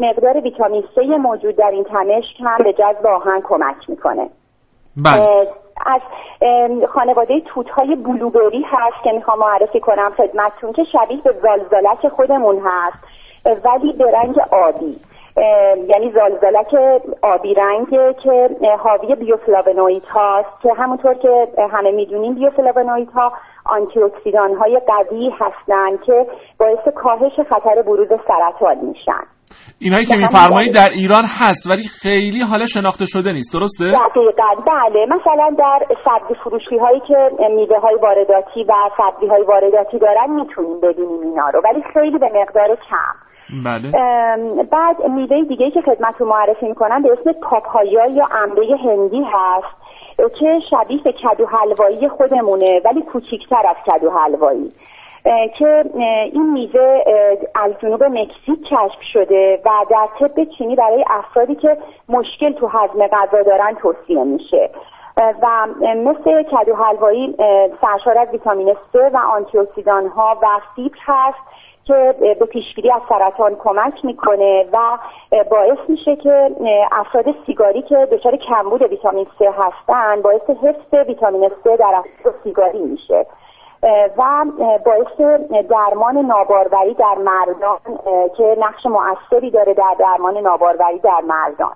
مقدار 0.00 0.40
ویتامین 0.40 0.84
C 0.96 0.98
موجود 0.98 1.56
در 1.56 1.70
این 1.70 1.84
تمشک 1.84 2.40
هم 2.40 2.58
به 2.64 2.72
جذب 2.72 3.06
آهن 3.06 3.40
کمک 3.40 3.76
می‌کنه. 3.88 4.28
بله. 4.96 5.46
از 5.86 6.00
خانواده 6.88 7.40
توت 7.40 7.70
های 7.70 7.96
بلوبری 7.96 8.62
هست 8.62 9.04
که 9.04 9.12
می‌خوام 9.12 9.38
معرفی 9.38 9.80
کنم 9.80 10.12
خدمتتون 10.16 10.72
که 10.72 10.84
شبیه 10.84 11.22
به 11.22 11.34
زالزالک 11.42 12.08
خودمون 12.08 12.62
هست 12.64 12.98
ولی 13.64 13.92
به 13.92 14.10
رنگ 14.10 14.38
آبی. 14.38 15.00
یعنی 15.88 16.12
زالزالک 16.14 16.74
آبی 17.22 17.54
رنگه 17.54 18.14
که 18.22 18.50
حاوی 18.78 19.14
بیوفلاونوئید 19.14 20.04
هاست 20.04 20.60
که 20.62 20.72
همونطور 20.72 21.14
که 21.14 21.48
همه 21.70 21.90
می‌دونیم 21.90 22.34
بیوفلاونوئید 22.34 23.10
ها 23.10 23.32
آنتی 23.64 24.00
های 24.60 24.80
قوی 24.86 25.30
هستند 25.30 26.02
که 26.02 26.26
باعث 26.58 26.88
کاهش 26.94 27.40
خطر 27.50 27.82
بروز 27.82 28.08
سرطان 28.08 28.78
میشن. 28.78 29.24
اینایی 29.80 30.06
که 30.06 30.14
همین 30.14 30.26
میفرمایید 30.26 30.72
دلیل- 30.74 30.86
در 30.88 30.92
ایران 31.00 31.24
هست 31.40 31.70
ولی 31.70 31.82
خیلی 32.02 32.40
حالا 32.50 32.66
شناخته 32.66 33.06
شده 33.06 33.32
نیست. 33.32 33.52
درسته؟ 33.58 33.84
دقیقا. 33.84 34.62
بله 34.72 35.06
مثلا 35.16 35.48
در 35.58 35.78
سبزی 36.04 36.34
فروشی 36.44 36.78
هایی 36.78 37.00
که 37.08 37.18
میوه 37.56 37.78
های 37.78 37.94
وارداتی 38.02 38.64
و 38.64 38.72
سبزی 38.98 39.26
های 39.26 39.42
وارداتی 39.42 39.98
دارن 39.98 40.30
می‌تونیم 40.30 40.80
ببینیم 40.80 41.20
اینا 41.22 41.48
رو 41.48 41.60
ولی 41.64 41.82
خیلی 41.94 42.18
به 42.18 42.30
مقدار 42.34 42.76
کم. 42.90 43.14
بله. 43.66 43.90
بعد 44.72 44.96
میوه 45.10 45.44
دیگه 45.48 45.70
که 45.70 45.80
خدمت 45.82 46.14
رو 46.18 46.26
معرفی 46.28 46.66
می‌کنم 46.66 47.02
به 47.02 47.08
اسم 47.12 47.32
پاپایا 47.32 48.06
یا 48.06 48.26
انبه 48.42 48.66
هندی 48.84 49.22
هست 49.32 49.82
که 50.38 50.58
شبیه 50.70 51.00
به 51.04 51.12
کدو 51.12 51.46
حلوایی 51.46 52.08
خودمونه 52.08 52.80
ولی 52.84 53.02
کوچیکتر 53.02 53.62
از 53.68 53.76
کدو 53.86 54.10
حلوایی. 54.10 54.72
که 55.58 55.84
این 56.32 56.52
میوه 56.52 57.04
از 57.54 57.72
جنوب 57.82 58.04
مکزیک 58.04 58.62
کشف 58.64 59.02
شده 59.12 59.60
و 59.64 59.70
در 59.90 60.08
طب 60.20 60.44
چینی 60.44 60.76
برای 60.76 61.04
افرادی 61.10 61.54
که 61.54 61.76
مشکل 62.08 62.52
تو 62.52 62.66
هضم 62.66 63.06
غذا 63.06 63.42
دارن 63.42 63.74
توصیه 63.74 64.24
میشه. 64.24 64.70
و 65.42 65.66
مثل 65.96 66.42
کدو 66.42 66.74
حلوایی 66.74 67.36
سرشار 67.82 68.18
از 68.18 68.28
ویتامین 68.32 68.74
C 68.74 68.96
و 69.12 69.16
آنتی 69.16 69.58
اکسیدان 69.58 70.06
ها 70.08 70.38
و 70.42 70.46
فیبر 70.76 70.96
هست 71.06 71.38
که 71.84 72.14
به 72.20 72.34
پیشگیری 72.34 72.90
از 72.90 73.02
سرطان 73.08 73.56
کمک 73.56 74.04
می‌کنه 74.04 74.66
و 74.72 74.98
باعث 75.50 75.78
میشه 75.88 76.16
که 76.16 76.50
افراد 76.92 77.24
سیگاری 77.46 77.82
که 77.82 78.08
دچار 78.12 78.36
کمبود 78.36 78.82
ویتامین 78.82 79.26
C 79.38 79.42
هستن 79.42 80.22
باعث 80.22 80.50
حفظ 80.50 81.08
ویتامین 81.08 81.48
C 81.48 81.78
در 81.78 81.94
افراد 81.94 82.34
سیگاری 82.44 82.78
میشه. 82.78 83.26
و 84.16 84.44
باعث 84.84 85.40
درمان 85.70 86.18
ناباروری 86.18 86.94
در 86.94 87.14
مردان 87.14 87.78
که 88.36 88.56
نقش 88.58 88.86
مؤثری 88.86 89.50
داره 89.50 89.74
در 89.74 89.96
درمان 89.98 90.38
ناباروری 90.38 90.98
در 90.98 91.20
مردان 91.20 91.72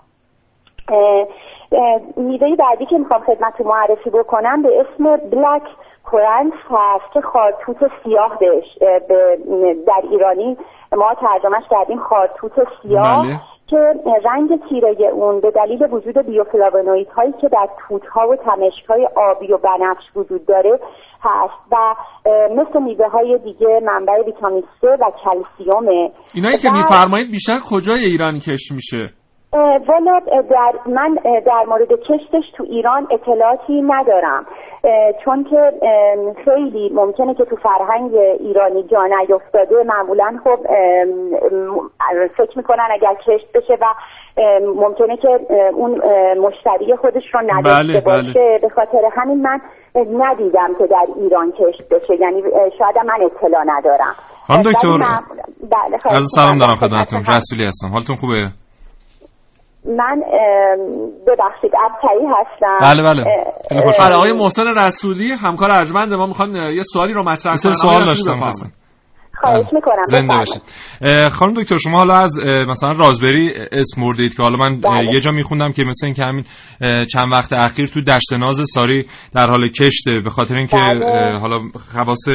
میوه 2.17 2.57
بعدی 2.57 2.87
که 2.87 2.99
می‌خوام 2.99 3.23
خدمت 3.23 3.61
معرفی 3.61 4.11
بکنم 4.11 4.63
به 4.63 4.81
اسم 4.81 5.17
بلک 5.17 5.63
کورنت 6.05 6.53
هست 6.71 7.13
که 7.13 7.21
خارتوت 7.21 7.91
سیاه 8.05 8.39
بهش 8.39 8.79
در 9.87 10.03
ایرانی 10.11 10.57
ما 10.93 11.15
ترجمهش 11.15 11.65
کردیم 11.71 11.99
خارتوت 11.99 12.53
سیاه 12.83 13.11
بله. 13.11 13.41
که 13.67 13.77
رنگ 14.25 14.61
تیره 14.69 15.09
اون 15.13 15.41
به 15.41 15.51
دلیل 15.51 15.83
وجود 15.93 16.19
بیوفلاونوید 16.19 17.09
هایی 17.09 17.33
که 17.41 17.49
در 17.49 17.69
توت 17.89 18.07
ها 18.07 18.29
و 18.29 18.37
تمشک 18.37 18.85
های 18.89 19.09
آبی 19.17 19.53
و 19.53 19.59
بنفش 19.59 20.17
وجود 20.17 20.47
داره 20.47 20.81
هست 21.21 21.73
و 21.73 21.77
مثل 22.51 22.83
میوه 22.83 23.09
های 23.09 23.39
دیگه 23.39 23.81
منبع 23.83 24.25
ویتامین 24.27 24.63
C 24.63 24.85
و 24.85 25.11
کلسیومه. 25.25 26.11
اینایی 26.35 26.57
که 26.57 26.71
میفرمایید 26.71 27.31
بیشتر 27.31 27.59
کجای 27.71 28.05
ایران 28.05 28.39
کشت 28.39 28.73
میشه؟ 28.73 29.13
والا 29.89 30.21
در 30.51 30.73
من 30.87 31.15
در 31.47 31.65
مورد 31.69 31.89
کشتش 31.89 32.51
تو 32.57 32.65
ایران 32.65 33.07
اطلاعاتی 33.11 33.83
ندارم. 33.83 34.47
چون 35.25 35.45
که 35.45 35.73
خیلی 36.45 36.91
ممکنه 36.95 37.35
که 37.35 37.45
تو 37.45 37.57
فرهنگ 37.57 38.15
ایرانی 38.15 38.83
جا 38.83 39.05
نیفتاده. 39.05 39.75
معمولا 39.87 40.39
خب 40.45 40.59
فکر 42.37 42.57
می‌کنن 42.57 42.89
اگر 42.93 43.15
کشت 43.27 43.53
بشه 43.55 43.79
و 43.81 43.85
ممکنه 44.77 45.17
که 45.17 45.29
اون 45.75 45.91
مشتری 46.39 46.97
خودش 46.97 47.23
رو 47.35 47.41
نداشته 47.41 47.93
بله، 47.93 48.01
بله. 48.01 48.23
باشه. 48.23 48.59
به 48.63 48.69
خاطر 48.69 49.11
همین 49.17 49.43
من 49.43 49.61
ندیدم 49.97 50.75
که 50.79 50.87
در 50.87 51.07
ایران 51.17 51.53
کشت 51.53 51.89
بشه. 51.91 52.21
یعنی 52.21 52.43
شاید 52.79 52.99
من 53.07 53.25
اطلاع 53.25 53.65
ندارم. 53.67 54.15
خانم 54.47 54.63
دکتر 54.63 54.89
بله 55.63 56.21
سلام 56.21 56.59
دارم 56.59 56.77
خدمتتون. 56.77 57.21
رسولی 57.21 57.65
هستم. 57.65 57.89
حالتون 57.93 58.17
خوبه؟ 58.17 58.66
من 59.89 60.23
ببخشید 61.27 61.73
ابتری 61.85 62.27
هستم. 62.37 62.79
بله 62.83 63.03
بله. 63.03 63.25
خیلی 63.69 64.15
آقای 64.15 64.33
محسن 64.33 64.65
رسولی 64.77 65.35
همکار 65.43 65.71
ارجمند 65.71 66.13
ما. 66.13 66.27
می‌خوان 66.27 66.57
یه 66.57 66.83
سوالی 66.83 67.13
رو 67.13 67.23
مطرح 67.23 67.57
کنن. 67.57 67.73
سوال 67.73 68.05
داشتم. 68.05 68.37
خواهش 69.41 69.67
می‌کنم. 69.73 70.03
زنده 70.05 70.35
باشید. 70.39 70.63
خانم 71.33 71.55
دکتر 71.55 71.77
شما 71.77 71.99
حالا 71.99 72.15
از 72.15 72.39
مثلا 72.69 72.93
رازبری 72.93 73.53
اسم 73.73 74.01
مردید 74.01 74.37
که 74.37 74.43
حالا 74.43 74.57
من 74.57 74.81
بله. 74.81 75.15
یه 75.15 75.21
جا 75.21 75.31
میخوندم 75.31 75.73
که 75.73 75.85
مثل 75.85 76.07
اینکه 76.07 76.25
همین 76.25 76.45
چند 77.13 77.33
وقت 77.33 77.53
اخیر 77.53 77.87
تو 77.87 78.01
دشت 78.01 78.33
ناز 78.33 78.61
ساری 78.75 79.07
در 79.35 79.47
حال 79.51 79.69
کشته 79.69 80.21
به 80.25 80.31
خاطر 80.31 80.57
اینکه 80.57 80.77
بله. 80.77 81.39
حالا 81.39 81.59
خواص 81.95 82.29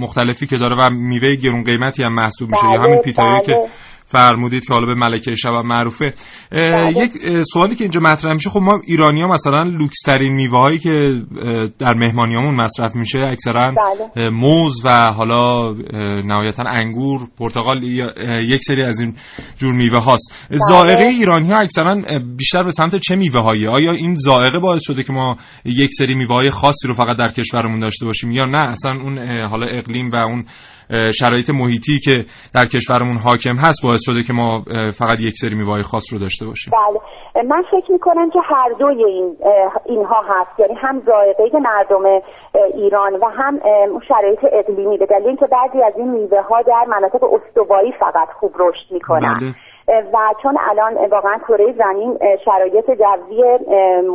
مختلفی 0.00 0.46
که 0.46 0.56
داره 0.56 0.76
و 0.76 0.90
میوه 0.90 1.34
گرون 1.34 1.64
قیمتی 1.64 2.02
هم 2.02 2.14
محسوب 2.14 2.48
میشه 2.50 2.64
یا 2.64 2.80
همین 2.80 2.90
بله، 2.90 3.02
پیتایی 3.02 3.40
که 3.40 3.56
فرمودید 4.10 4.64
که 4.64 4.74
حالا 4.74 4.86
به 4.86 4.94
ملکه 4.94 5.34
شب 5.34 5.50
معروفه 5.50 6.06
بله. 6.50 7.04
یک 7.04 7.12
سوالی 7.52 7.74
که 7.74 7.84
اینجا 7.84 8.00
مطرح 8.00 8.32
میشه 8.32 8.50
خب 8.50 8.60
ما 8.60 8.80
ایرانی 8.88 9.20
ها 9.20 9.26
مثلا 9.26 9.62
لوکس 9.62 10.02
ترین 10.06 10.32
میوه 10.32 10.58
هایی 10.58 10.78
که 10.78 11.22
در 11.78 11.94
مهمانیامون 11.94 12.54
مصرف 12.54 12.96
میشه 12.96 13.18
اکثرا 13.18 13.72
بله. 14.16 14.30
موز 14.30 14.82
و 14.84 15.04
حالا 15.12 15.72
نهایتا 16.24 16.64
انگور 16.66 17.28
پرتقال 17.38 17.82
یک 18.44 18.60
سری 18.62 18.82
از 18.82 19.00
این 19.00 19.14
جور 19.58 19.72
میوه 19.72 19.98
هاست 19.98 20.46
بله. 20.50 20.58
ذائقه 20.70 21.04
ایرانی 21.04 21.52
ها 21.52 21.58
اکثرا 21.58 21.94
بیشتر 22.36 22.62
به 22.62 22.72
سمت 22.72 22.96
چه 22.96 23.16
میوه 23.16 23.40
هایی 23.40 23.66
آیا 23.66 23.90
این 23.92 24.14
ذائقه 24.14 24.58
باعث 24.58 24.82
شده 24.84 25.02
که 25.02 25.12
ما 25.12 25.36
یک 25.64 25.90
سری 25.98 26.14
میوه 26.14 26.34
های 26.34 26.50
خاصی 26.50 26.88
رو 26.88 26.94
فقط 26.94 27.16
در 27.18 27.28
کشورمون 27.28 27.80
داشته 27.80 28.06
باشیم 28.06 28.30
یا 28.30 28.44
نه 28.44 28.68
اصلا 28.68 28.92
اون 28.92 29.18
حالا 29.48 29.66
اقلیم 29.66 30.10
و 30.12 30.16
اون 30.16 30.44
شرایط 31.20 31.50
محیطی 31.50 31.98
که 32.04 32.24
در 32.54 32.64
کشورمون 32.64 33.18
حاکم 33.18 33.56
هست 33.56 33.80
باعث 33.84 34.00
شده 34.02 34.22
که 34.26 34.32
ما 34.32 34.62
فقط 35.00 35.20
یک 35.20 35.34
سری 35.42 35.54
میوه 35.54 35.82
خاص 35.82 36.12
رو 36.12 36.18
داشته 36.18 36.46
باشیم. 36.46 36.72
بله. 36.72 37.00
من 37.48 37.62
فکر 37.70 37.92
می‌کنم 37.92 38.30
که 38.30 38.38
هر 38.44 38.70
دوی 38.78 39.04
این 39.04 39.36
اینها 39.86 40.22
هست. 40.28 40.60
یعنی 40.60 40.74
هم 40.74 41.02
ذائقه 41.06 41.58
مردم 41.58 42.22
ایران 42.74 43.14
و 43.14 43.24
هم 43.38 43.60
شرایط 44.08 44.38
اقلیمی. 44.52 44.98
به 44.98 45.06
دلیل 45.06 45.26
اینکه 45.26 45.46
بعضی 45.46 45.82
از 45.82 45.92
این 45.96 46.10
میوه 46.10 46.40
ها 46.40 46.62
در 46.62 46.84
مناطق 46.88 47.24
استوایی 47.24 47.92
فقط 48.00 48.28
خوب 48.40 48.52
رشد 48.58 48.92
می‌کنن. 48.92 49.34
بله. 49.40 49.54
و 50.14 50.16
چون 50.42 50.58
الان 50.70 51.10
واقعا 51.10 51.38
کره 51.48 51.74
زمین 51.78 52.18
شرایط 52.44 52.90
جوی 52.90 53.42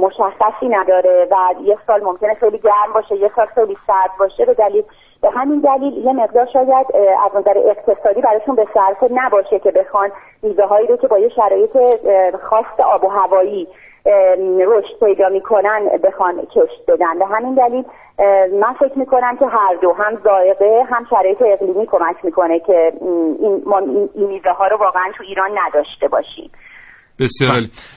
مشخصی 0.03 0.67
نداره 0.69 1.27
و 1.31 1.61
یه 1.63 1.77
سال 1.87 2.03
ممکنه 2.03 2.33
خیلی 2.33 2.57
گرم 2.57 2.93
باشه 2.93 3.15
یه 3.15 3.31
سال 3.35 3.45
خیلی 3.45 3.75
سرد 3.87 4.11
باشه 4.19 4.45
به 4.45 4.53
دلیل 4.53 4.83
به 5.23 5.29
همین 5.35 5.59
دلیل 5.59 6.05
یه 6.05 6.13
مقدار 6.13 6.47
شاید 6.53 6.87
از 7.25 7.31
نظر 7.35 7.57
اقتصادی 7.57 8.21
براشون 8.21 8.55
به 8.55 8.65
صرفه 8.73 9.07
نباشه 9.11 9.59
که 9.59 9.71
بخوان 9.71 10.09
میوه 10.43 10.65
هایی 10.65 10.87
رو 10.87 10.97
که 10.97 11.07
با 11.07 11.19
یه 11.19 11.29
شرایط 11.29 11.77
خاص 12.49 12.79
آب 12.93 13.03
و 13.03 13.07
هوایی 13.07 13.67
رشد 14.67 15.05
پیدا 15.05 15.29
می‌کنن 15.29 15.89
بخوان 16.03 16.41
کشت 16.41 16.81
بدن. 16.87 17.19
به 17.19 17.25
همین 17.25 17.55
دلیل 17.55 17.83
من 18.61 18.73
فکر 18.79 18.99
می‌کنم 18.99 19.37
که 19.39 19.45
هر 19.45 19.75
دو 19.81 19.93
هم 19.93 20.17
ذائقه 20.23 20.83
هم 20.89 21.05
شرایط 21.09 21.37
اقلیمی 21.41 21.85
کمک 21.85 22.25
می‌کنه 22.25 22.59
که 22.59 22.91
این 23.39 23.61
ما 23.65 23.79
این 23.79 24.27
میوه 24.27 24.51
ها 24.51 24.67
رو 24.67 24.77
واقعا 24.77 25.11
تو 25.17 25.23
ایران 25.27 25.49
نداشته 25.65 26.07
باشیم. 26.07 26.51
بسیار 27.19 27.51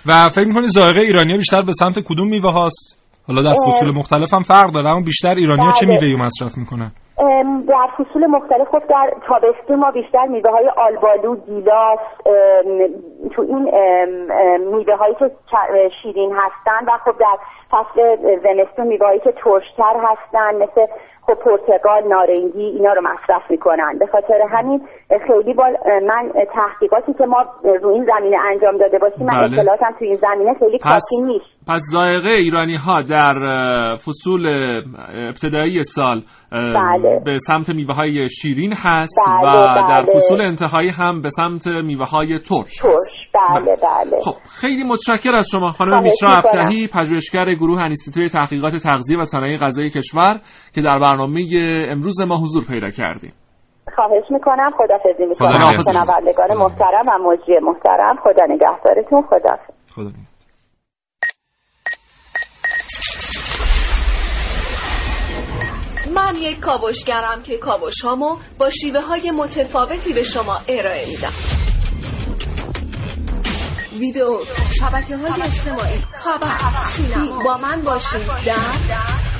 و 0.06 0.28
فکر 0.34 0.46
می‌کنی 0.46 0.66
ذائقه 0.68 1.00
ایرانی 1.00 1.32
بیشتر 1.32 1.62
به 1.62 1.72
سمت 1.72 2.04
کدوم 2.08 2.28
میوه 2.28 2.52
هاست؟ 2.52 3.02
حالا 3.28 3.42
در 3.42 3.52
فصول 3.66 3.94
مختلف 3.94 4.34
هم 4.34 4.42
فرق 4.42 4.72
داره 4.74 4.88
اما 4.88 5.00
بیشتر 5.00 5.34
ایرانی 5.34 5.62
ها 5.62 5.72
چه 5.72 5.86
بله. 5.86 5.94
میوه‌ای 5.94 6.16
مصرف 6.16 6.58
می‌کنن؟ 6.58 6.90
در 7.68 7.88
فصول 7.98 8.26
مختلف 8.26 8.68
خب 8.68 8.82
در 8.88 9.14
تابستون 9.26 9.76
ما 9.76 9.90
بیشتر 9.90 10.26
میوه 10.26 10.50
های 10.50 10.68
آلبالو 10.68 11.36
گیلاس 11.36 11.98
تو 13.30 13.42
این 13.42 13.62
میوه 14.58 14.94
هایی 14.94 15.14
که 15.14 15.30
شیرین 16.02 16.32
هستن 16.32 16.84
و 16.86 16.98
خب 16.98 17.18
در 17.18 17.38
فصل 17.70 18.16
زمستون 18.42 18.86
میوه 18.86 19.06
هایی 19.06 19.20
که 19.20 19.32
ترشتر 19.32 19.96
هستن 20.02 20.54
مثل 20.56 20.86
خب 21.26 21.34
پرتقال 21.34 22.08
نارنگی 22.08 22.64
اینا 22.64 22.92
رو 22.92 23.02
مصرف 23.02 23.50
می‌کنن 23.50 23.98
به 23.98 24.06
خاطر 24.06 24.40
همین 24.50 24.80
خیلی 25.26 25.54
با 25.54 25.64
من 25.84 26.32
تحقیقاتی 26.54 27.12
که 27.12 27.26
ما 27.26 27.44
روی 27.82 27.94
این 27.94 28.06
زمینه 28.06 28.36
انجام 28.52 28.76
داده 28.76 28.98
باشیم 28.98 29.26
من 29.26 29.34
بله. 29.34 29.60
اطلاعاتم 29.60 29.94
تو 29.98 30.04
این 30.04 30.16
زمینه 30.16 30.54
خیلی 30.58 30.78
کافی 30.78 31.16
نیست 31.26 31.56
پس 31.68 31.80
ذائقه 31.92 32.30
ایرانی 32.30 32.76
ها 32.76 33.02
در 33.02 33.34
فصول 33.96 34.46
ابتدایی 35.28 35.82
سال 35.82 36.22
بله. 36.52 37.20
به 37.24 37.38
سمت 37.38 37.70
میوه 37.70 37.94
های 37.94 38.28
شیرین 38.28 38.72
هست 38.72 39.18
بله، 39.28 39.50
و 39.50 39.88
در 39.88 40.02
بله. 40.02 40.14
فصول 40.14 40.40
انتهایی 40.40 40.90
هم 40.90 41.22
به 41.22 41.30
سمت 41.30 41.66
میوه 41.66 42.04
های 42.10 42.38
ترش 42.38 42.82
بله 43.34 43.60
بله, 43.60 43.76
بله. 44.10 44.20
خب 44.20 44.34
خیلی 44.60 44.84
متشکر 44.84 45.36
از 45.36 45.48
شما 45.48 45.70
خانم 45.70 46.02
میترا 46.02 46.30
ابتهی 46.30 46.86
پژوهشگر 46.86 47.54
گروه 47.54 47.82
انستیتوی 47.82 48.28
تحقیقات 48.28 48.76
تغذیه 48.76 49.18
و 49.18 49.22
صنایع 49.22 49.58
غذایی 49.58 49.90
کشور 49.90 50.40
که 50.74 50.82
در 50.82 50.98
برنامه 51.16 51.40
امروز 51.90 52.20
ما 52.20 52.36
حضور 52.36 52.64
پیدا 52.64 52.88
کردیم. 52.90 53.32
خواهش 53.96 54.24
می‌کنم 54.30 54.70
خدافظی 54.78 55.26
می‌کنم. 55.28 55.82
شنوندگان 55.92 56.56
محترم 56.56 57.08
و 57.08 57.30
مجری 57.30 57.58
محترم 57.62 58.16
خدا 58.24 58.46
نگهدارتون. 58.48 59.22
خدا 59.22 59.56
خدا 59.94 60.10
من 66.14 66.34
یک 66.36 66.60
کاوشگرم 66.60 67.42
که 67.42 67.58
کاوش 67.58 68.04
هامو 68.04 68.36
با 68.58 68.70
شیوه 68.70 69.00
های 69.00 69.30
متفاوتی 69.30 70.12
به 70.14 70.22
شما 70.22 70.56
ارائه 70.68 71.06
میدم. 71.06 71.32
ویدیو 74.00 74.38
شبکه 74.80 75.16
های 75.16 75.42
اجتماعی. 75.42 75.98
خبر 76.14 76.58
سینما 76.86 77.44
با 77.44 77.56
من 77.56 77.82
باشید 77.84 78.26
در 78.46 79.35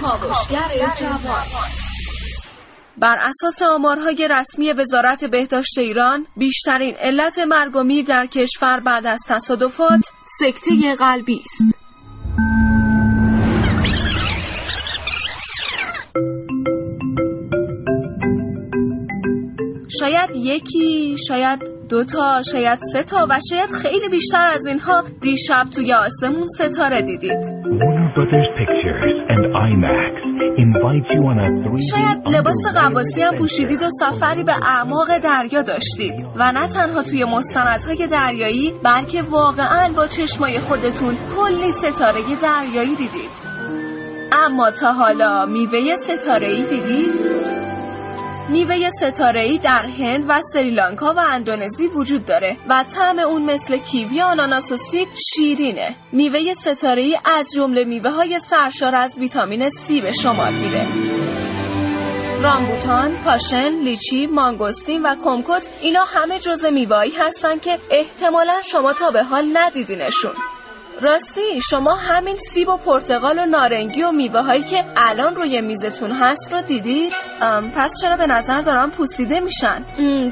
کاوشگر 0.00 0.94
جوان. 1.00 1.44
بر 2.98 3.16
اساس 3.20 3.62
آمارهای 3.62 4.28
رسمی 4.30 4.72
وزارت 4.72 5.24
بهداشت 5.24 5.78
ایران 5.78 6.26
بیشترین 6.36 6.94
علت 6.94 7.38
مرگ 7.38 7.76
و 7.76 7.82
میر 7.82 8.04
در 8.04 8.26
کشور 8.26 8.80
بعد 8.80 9.06
از 9.06 9.20
تصادفات 9.28 10.00
سکته 10.40 10.94
قلبی 10.98 11.42
است. 11.44 11.74
شاید 20.00 20.30
یکی 20.34 21.16
شاید 21.28 21.79
دوتا 21.90 22.42
شاید 22.52 22.78
سه 22.92 23.02
تا 23.02 23.26
و 23.30 23.36
شاید 23.50 23.70
خیلی 23.82 24.08
بیشتر 24.08 24.50
از 24.52 24.66
اینها 24.66 25.04
دیشب 25.20 25.64
توی 25.74 25.92
آسمون 25.92 26.46
ستاره 26.46 27.02
دیدید. 27.02 27.38
شاید 31.90 32.28
لباس 32.28 32.76
قواسی 32.76 33.22
هم 33.22 33.34
پوشیدید 33.38 33.82
و 33.82 33.86
سفری 34.00 34.44
به 34.44 34.52
اعماق 34.52 35.08
دریا 35.24 35.62
داشتید 35.62 36.26
و 36.36 36.52
نه 36.52 36.68
تنها 36.68 37.02
توی 37.02 37.24
مستندهای 37.24 38.06
دریایی 38.06 38.72
بلکه 38.84 39.22
واقعا 39.22 39.92
با 39.96 40.06
چشمای 40.06 40.60
خودتون 40.60 41.14
کلی 41.36 41.70
ستاره 41.70 42.20
دریایی 42.42 42.96
دیدید. 42.96 43.30
اما 44.32 44.70
تا 44.70 44.92
حالا 44.92 45.46
میوه 45.46 45.94
ستاره 45.94 46.46
ای 46.46 46.64
دیدید؟ 46.70 47.59
میوه 48.50 48.90
ستاره 48.90 49.42
ای 49.42 49.58
در 49.58 49.86
هند 49.98 50.24
و 50.28 50.40
سریلانکا 50.52 51.14
و 51.14 51.18
اندونزی 51.18 51.86
وجود 51.86 52.24
داره 52.24 52.56
و 52.68 52.84
طعم 52.94 53.18
اون 53.18 53.44
مثل 53.44 53.76
کیوی 53.76 54.20
آناناس 54.20 54.72
و 54.72 54.76
سیب 54.76 55.08
شیرینه. 55.34 55.96
میوه 56.12 56.54
ستاره 56.54 57.02
ای 57.02 57.16
از 57.24 57.50
جمله 57.54 57.84
میوه 57.84 58.10
های 58.10 58.38
سرشار 58.38 58.94
از 58.94 59.18
ویتامین 59.18 59.68
سی 59.68 60.00
به 60.00 60.12
شمار 60.12 60.50
میره. 60.50 60.86
رامبوتان، 62.42 63.16
پاشن، 63.24 63.70
لیچی، 63.70 64.26
مانگوستین 64.26 65.02
و 65.02 65.14
کمکت 65.24 65.68
اینا 65.80 66.04
همه 66.04 66.38
جزء 66.38 66.70
میوه‌ای 66.70 67.12
هستن 67.18 67.58
که 67.58 67.78
احتمالا 67.90 68.60
شما 68.64 68.92
تا 68.92 69.10
به 69.10 69.24
حال 69.24 69.44
ندیدینشون. 69.52 70.34
راستی 71.02 71.60
شما 71.70 71.94
همین 71.94 72.36
سیب 72.36 72.68
و 72.68 72.76
پرتقال 72.76 73.38
و 73.38 73.46
نارنگی 73.46 74.02
و 74.02 74.10
میوه 74.10 74.42
هایی 74.42 74.62
که 74.62 74.84
الان 74.96 75.34
روی 75.34 75.60
میزتون 75.60 76.12
هست 76.12 76.52
رو 76.52 76.62
دیدید؟ 76.62 77.12
پس 77.76 77.92
چرا 78.02 78.16
به 78.16 78.26
نظر 78.26 78.58
دارن 78.60 78.90
پوسیده 78.90 79.40
میشن؟ 79.40 79.84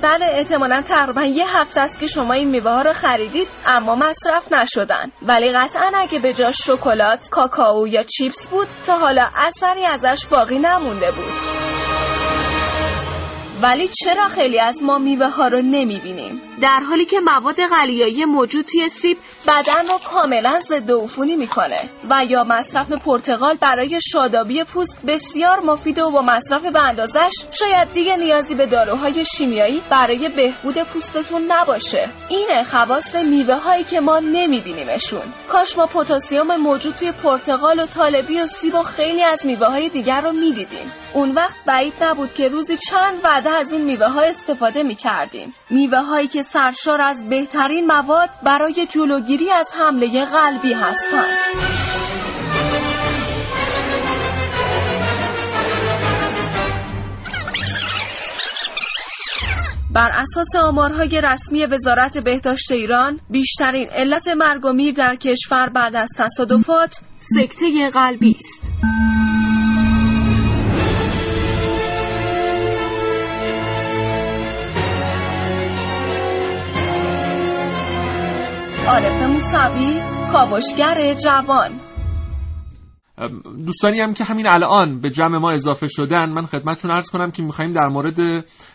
بله 0.02 0.26
احتمالا 0.30 0.82
تقریبا 0.82 1.22
یه 1.22 1.58
هفته 1.58 1.80
است 1.80 2.00
که 2.00 2.06
شما 2.06 2.34
این 2.34 2.50
میوه 2.50 2.70
ها 2.70 2.82
رو 2.82 2.92
خریدید 2.92 3.48
اما 3.66 3.94
مصرف 3.94 4.52
نشدن 4.52 5.10
ولی 5.22 5.52
قطعا 5.52 5.90
اگه 5.94 6.18
به 6.18 6.32
جاش 6.32 6.56
شکلات، 6.64 7.28
کاکائو 7.30 7.88
یا 7.88 8.02
چیپس 8.02 8.48
بود 8.50 8.66
تا 8.86 8.98
حالا 8.98 9.22
اثری 9.36 9.84
ازش 9.84 10.26
باقی 10.26 10.58
نمونده 10.58 11.10
بود 11.10 11.32
ولی 13.62 13.88
چرا 13.88 14.28
خیلی 14.28 14.60
از 14.60 14.82
ما 14.82 14.98
میوه 14.98 15.28
ها 15.28 15.48
رو 15.48 15.62
نمی‌بینیم 15.62 16.47
در 16.60 16.80
حالی 16.88 17.04
که 17.04 17.20
مواد 17.20 17.66
غلیایی 17.66 18.24
موجود 18.24 18.64
توی 18.64 18.88
سیب 18.88 19.18
بدن 19.46 19.88
رو 19.88 19.98
کاملا 20.12 20.60
ضد 20.60 20.90
عفونی 20.90 21.36
می‌کنه 21.36 21.90
و 22.10 22.24
یا 22.28 22.44
مصرف 22.44 22.92
پرتقال 22.92 23.54
برای 23.54 24.00
شادابی 24.00 24.64
پوست 24.64 24.98
بسیار 25.06 25.60
مفید 25.60 25.98
و 25.98 26.10
با 26.10 26.22
مصرف 26.22 26.66
به 26.66 26.80
اندازش 26.80 27.32
شاید 27.50 27.92
دیگه 27.92 28.16
نیازی 28.16 28.54
به 28.54 28.66
داروهای 28.66 29.24
شیمیایی 29.24 29.82
برای 29.90 30.28
بهبود 30.28 30.78
پوستتون 30.78 31.42
نباشه. 31.48 32.08
اینه 32.28 32.62
خواص 32.62 33.14
میوه 33.14 33.54
هایی 33.54 33.84
که 33.84 34.00
ما 34.00 34.18
نمیبینیمشون. 34.18 35.22
کاش 35.48 35.78
ما 35.78 35.86
پتاسیم 35.86 36.56
موجود 36.56 36.94
توی 36.94 37.12
پرتقال 37.12 37.80
و 37.80 37.86
طالبی 37.86 38.40
و 38.40 38.46
سیب 38.46 38.74
و 38.74 38.82
خیلی 38.82 39.22
از 39.22 39.46
میوه 39.46 39.66
های 39.66 39.88
دیگر 39.88 40.20
رو 40.20 40.32
می‌دیدیم. 40.32 40.92
اون 41.14 41.32
وقت 41.32 41.56
بعید 41.66 41.92
نبود 42.00 42.32
که 42.34 42.48
روزی 42.48 42.76
چند 42.76 43.20
وعده 43.24 43.50
از 43.50 43.72
این 43.72 43.84
میوه 43.84 44.06
ها 44.06 44.20
استفاده 44.20 44.82
می 44.82 44.94
کردیم 44.94 45.54
میوه 45.70 45.98
هایی 45.98 46.28
که 46.28 46.42
سرشار 46.52 47.00
از 47.00 47.28
بهترین 47.28 47.86
مواد 47.86 48.30
برای 48.42 48.86
جلوگیری 48.90 49.50
از 49.50 49.68
حمله 49.74 50.24
قلبی 50.24 50.72
هستند 50.72 51.38
بر 59.92 60.10
اساس 60.10 60.56
آمارهای 60.56 61.20
رسمی 61.20 61.66
وزارت 61.66 62.18
بهداشت 62.18 62.72
ایران 62.72 63.20
بیشترین 63.30 63.88
علت 63.88 64.28
مرگ 64.28 64.64
و 64.64 64.72
میر 64.72 64.94
در 64.94 65.14
کشور 65.14 65.68
بعد 65.68 65.96
از 65.96 66.08
تصادفات 66.16 67.00
سکته 67.18 67.90
قلبی 67.90 68.36
است. 68.38 68.62
عارف 78.88 79.22
موسوی 79.22 80.00
کاوشگر 80.32 81.14
جوان. 81.14 81.70
دوستانی 83.66 84.00
هم 84.00 84.14
که 84.14 84.24
همین 84.24 84.48
الان 84.48 85.00
به 85.00 85.10
جمع 85.10 85.38
ما 85.38 85.50
اضافه 85.50 85.86
شدن 85.86 86.30
من 86.30 86.46
خدمتتون 86.46 86.90
عرض 86.90 87.10
کنم 87.10 87.30
که 87.30 87.42
می‌خوایم 87.42 87.72
در 87.72 87.88
مورد 87.88 88.18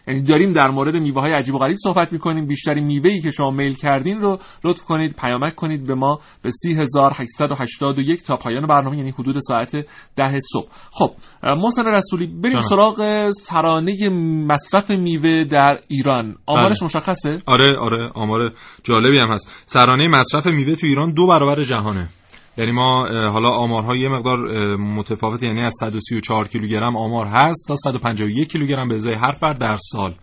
یعنی 0.08 0.22
داریم 0.22 0.54
در 0.54 0.68
مورد 0.68 0.96
میوه 0.96 1.22
های 1.22 1.34
عجیب 1.34 1.56
و 1.56 1.58
غریب 1.58 1.78
صحبت 1.84 2.14
می‌کنیم. 2.14 2.48
بیشترین 2.48 2.86
میوه 2.86 3.20
که 3.20 3.32
شما 3.32 3.52
میل 3.52 3.76
کردین 3.76 4.20
رو 4.20 4.40
لطف 4.64 4.82
کنید 4.82 5.16
پیامک 5.16 5.56
کنید 5.56 5.88
به 5.88 5.96
ما 5.96 6.20
به 6.42 6.50
3881 6.52 8.24
تا 8.24 8.36
پایان 8.36 8.68
برنامه 8.68 8.98
یعنی 8.98 9.12
حدود 9.12 9.36
ساعت 9.40 9.72
ده 10.16 10.40
صبح. 10.54 10.68
خب 10.92 11.12
محسن 11.44 11.86
رسولی 11.86 12.28
بریم 12.28 12.60
سراغ 12.60 13.30
سرانه 13.30 14.10
مصرف 14.50 14.92
میوه 14.92 15.44
در 15.44 15.78
ایران. 15.88 16.36
آمارش 16.46 16.80
بله. 16.80 16.86
مشخصه؟ 16.86 17.38
آره 17.46 17.78
آره 17.80 18.10
آمار 18.16 18.52
جالبی 18.84 19.18
هم 19.18 19.32
هست. 19.32 19.64
سرانه 19.66 20.08
مصرف 20.08 20.48
میوه 20.48 20.76
تو 20.76 20.88
ایران 20.88 21.14
دو 21.14 21.28
برابر 21.28 21.64
جهانه. 21.64 22.10
یعنی 22.58 22.72
ما 22.72 23.08
حالا 23.08 23.50
آمارها 23.50 23.96
یه 23.96 24.10
مقدار 24.10 24.38
متفاوت 24.76 25.44
یعنی 25.44 25.62
از 25.62 25.74
134 25.80 26.48
کیلوگرم 26.48 26.98
آمار 26.98 27.26
هست 27.26 27.68
تا 27.68 27.76
151 27.76 28.52
کیلوگرم 28.52 28.88
به 28.88 28.96
ازای 28.96 29.16
هر 29.16 29.32
فرد 29.32 29.58
در 29.58 29.78
سال. 29.92 30.16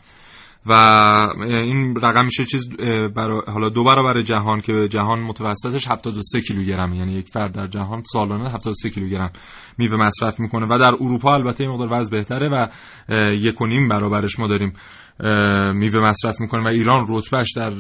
و 0.67 0.73
این 1.43 1.97
رقم 1.97 2.25
میشه 2.25 2.45
چیز 2.45 2.71
برا 3.17 3.45
حالا 3.49 3.69
دو 3.69 3.85
برابر 3.85 4.21
جهان 4.21 4.61
که 4.61 4.89
جهان 4.89 5.21
متوسطش 5.21 5.89
73 5.89 6.41
کیلوگرم 6.41 6.95
یعنی 6.95 7.13
یک 7.13 7.29
فرد 7.29 7.55
در 7.55 7.67
جهان 7.67 8.03
سالانه 8.13 8.51
73 8.51 8.91
کیلوگرم 8.91 9.31
میوه 9.79 9.97
مصرف 9.97 10.41
می‌کنه 10.41 10.67
و 10.67 10.79
در 10.79 10.95
اروپا 11.05 11.35
البته 11.35 11.65
این 11.65 11.73
مقدار 11.73 12.01
وضع 12.01 12.11
بهتره 12.11 12.49
و 12.49 12.67
یک 13.35 13.61
و 13.61 13.67
نیم 13.67 13.89
برابرش 13.89 14.39
ما 14.39 14.47
داریم. 14.47 14.73
میوه 15.75 16.01
مصرف 16.09 16.41
می‌کنه 16.41 16.63
و 16.63 16.67
ایران 16.67 17.05
رتبهش 17.09 17.53
در 17.57 17.73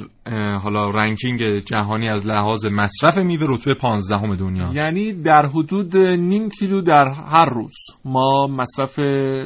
حالا 0.59 0.91
رنکینگ 0.91 1.43
جهانی 1.59 2.09
از 2.09 2.27
لحاظ 2.27 2.67
مصرف 2.67 3.19
میوه 3.19 3.47
رتبه 3.49 3.75
15 3.75 4.37
دنیا 4.37 4.69
یعنی 4.73 5.13
در 5.13 5.47
حدود 5.55 5.97
نیم 5.97 6.49
کیلو 6.51 6.81
در 6.81 7.13
هر 7.33 7.49
روز 7.49 7.75
ما 8.05 8.47
مصرف 8.47 8.95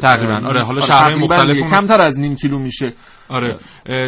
تقریبا. 0.00 0.48
آره 0.48 0.64
حالا 0.64 0.80
شهرهای 0.80 1.20
مختلف 1.20 1.70
کمتر 1.70 2.04
از 2.04 2.20
نیم 2.20 2.36
کیلو 2.36 2.58
میشه. 2.58 2.92
آره 3.28 3.56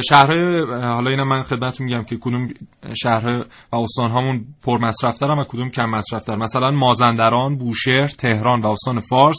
شهرهای 0.09 0.65
حالا 0.83 1.11
اینم 1.11 1.29
من 1.29 1.43
خدمتتون 1.43 1.87
میگم 1.87 2.03
که 2.03 2.17
کدوم 2.17 2.49
شهرهای 3.03 3.43
و 3.73 3.77
استان 3.77 4.11
هامون 4.11 4.45
پر 4.63 4.79
مصرف 4.79 5.23
و 5.23 5.45
کدوم 5.49 5.71
کم 5.71 5.91
مصرف 5.91 6.29
مثلا 6.31 6.71
مازندران، 6.71 7.59
بوشهر، 7.59 8.07
تهران 8.07 8.61
و 8.61 8.67
استان 8.67 9.01
فارس 9.01 9.37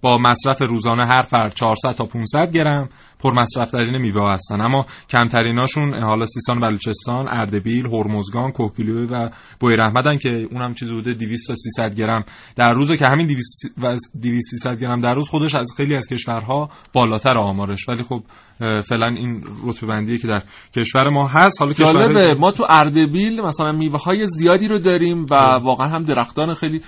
با 0.00 0.18
مصرف 0.18 0.62
روزانه 0.62 1.06
هر 1.06 1.22
فرد 1.22 1.54
400 1.54 1.92
تا 1.92 2.04
500 2.04 2.52
گرم. 2.52 2.88
پر 3.18 3.32
مصرف 3.32 3.70
ترین 3.70 4.02
میوه 4.02 4.32
هستن. 4.32 4.60
اما 4.60 4.86
کمتریناشون 5.10 5.94
حالا 5.94 6.24
سیستان 6.24 6.60
بلوچستان 6.60 7.28
اردبیل 7.28 7.86
هرمزگان 7.86 8.52
کوکیلو 8.52 9.06
و 9.06 9.28
بویر 9.60 9.80
احمدن 9.80 10.18
که 10.18 10.30
اونم 10.50 10.74
چیزی 10.74 10.92
حدود 10.92 11.18
200 11.18 11.48
تا 11.48 11.54
300 11.54 11.94
گرم. 11.94 12.24
در 12.56 12.72
روز 12.72 12.92
که 12.92 13.06
همین 13.06 13.26
200 13.26 13.74
و 13.82 13.96
200 14.22 14.50
300 14.50 14.80
گرم 14.80 15.00
در 15.00 15.14
روز 15.14 15.28
خودش 15.28 15.54
از 15.54 15.72
خیلی 15.76 15.94
از 15.94 16.06
کشورها 16.06 16.70
بالاتر 16.92 17.38
آمارش. 17.38 17.88
ولی 17.88 18.02
خب 18.02 18.22
فعلا 18.58 19.06
این 19.06 19.44
رتبه 19.66 19.86
بندی 19.86 20.18
که 20.18 20.28
در 20.28 20.42
کشور 20.74 21.08
ما 21.08 21.26
هست 21.26 21.60
حالا 21.60 21.72
کشور 21.72 22.34
ما 22.34 22.52
تو 22.52 22.66
اردبیل 22.68 23.40
مثلا 23.40 23.72
میوه 23.72 24.02
های 24.04 24.26
زیادی 24.26 24.68
رو 24.68 24.78
داریم 24.78 25.26
و 25.30 25.34
واقعا 25.62 25.86
هم 25.86 26.02
درختان 26.02 26.54
خیلی 26.54 26.80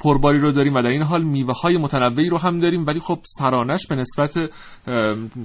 پرباری 0.00 0.38
رو 0.38 0.52
داریم 0.52 0.74
و 0.74 0.82
در 0.82 0.88
این 0.88 1.02
حال 1.02 1.22
میوه 1.22 1.54
های 1.62 1.76
متنوعی 1.76 2.28
رو 2.28 2.38
هم 2.38 2.60
داریم 2.60 2.84
ولی 2.86 3.00
خب 3.00 3.18
سرانش 3.22 3.86
به 3.86 3.96
نسبت 3.96 4.34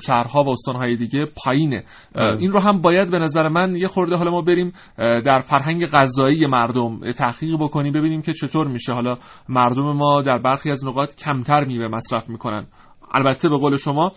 شهرها 0.01 0.43
و 0.43 0.49
استانهای 0.49 0.95
دیگه 0.95 1.25
پایینه. 1.45 1.83
این 2.15 2.51
رو 2.51 2.61
هم 2.61 2.81
باید 2.81 3.11
به 3.11 3.19
نظر 3.19 3.47
من 3.47 3.75
یه 3.75 3.87
خورده 3.87 4.15
حالا 4.15 4.31
ما 4.31 4.41
بریم 4.41 4.73
در 4.97 5.39
فرهنگ 5.39 5.85
غذایی 5.85 6.45
مردم 6.45 7.11
تحقیق 7.11 7.55
بکنیم 7.59 7.93
ببینیم 7.93 8.21
که 8.21 8.33
چطور 8.33 8.67
میشه. 8.67 8.93
حالا 8.93 9.17
مردم 9.49 9.91
ما 9.91 10.21
در 10.21 10.37
برخی 10.37 10.71
از 10.71 10.87
نقاط 10.87 11.15
کمتر 11.15 11.63
میوه 11.63 11.87
مصرف 11.87 12.29
می‌کنن. 12.29 12.67
البته 13.13 13.49
به 13.49 13.57
قول 13.57 13.75
شما 13.75 14.11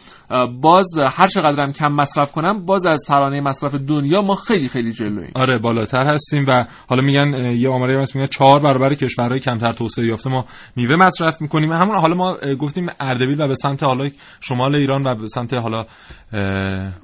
باز 0.62 0.86
هر 1.10 1.26
چقدرم 1.26 1.72
کم 1.72 1.88
مصرف 1.88 2.32
کنم 2.32 2.64
باز 2.66 2.86
از 2.86 3.02
سرانه 3.06 3.40
مصرف 3.40 3.74
دنیا 3.74 4.22
ما 4.22 4.34
خیلی 4.34 4.68
خیلی 4.68 4.92
جلویم 4.92 5.32
آره 5.36 5.58
بالاتر 5.58 6.06
هستیم 6.06 6.44
و 6.48 6.64
حالا 6.88 7.02
میگن 7.02 7.52
یه 7.52 7.70
آماری 7.70 7.96
هست 7.96 8.16
میگن 8.16 8.28
چهار 8.28 8.60
برابر 8.60 8.94
کشورهای 8.94 9.40
کمتر 9.40 9.72
توسعه 9.72 10.06
یافته 10.06 10.30
ما 10.30 10.44
میوه 10.76 10.96
مصرف 10.96 11.42
می‌کنیم. 11.42 11.72
همون 11.72 11.96
حالا 11.96 12.14
ما 12.14 12.36
گفتیم 12.60 12.86
اردبیل 13.00 13.42
و 13.42 13.48
به 13.48 13.54
سمت 13.54 13.82
حالا 13.82 14.04
شمال 14.40 14.74
ایران 14.74 15.06
و 15.06 15.14
به 15.14 15.26
سمت 15.26 15.54
حالا 15.54 15.84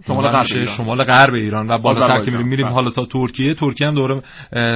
شمال 0.07 0.29
غرب 0.29 0.47
ایران. 0.47 0.65
شمال 0.65 1.05
غرب 1.05 1.35
ایران 1.35 1.71
و 1.71 1.79
بالاتر 1.79 2.21
که 2.21 2.39
میریم 2.39 2.67
بله. 2.67 2.75
حالا 2.75 2.91
تا 2.91 3.05
ترکیه. 3.05 3.55
ترکیه 3.55 3.87
هم 3.87 3.95
دوره 3.95 4.23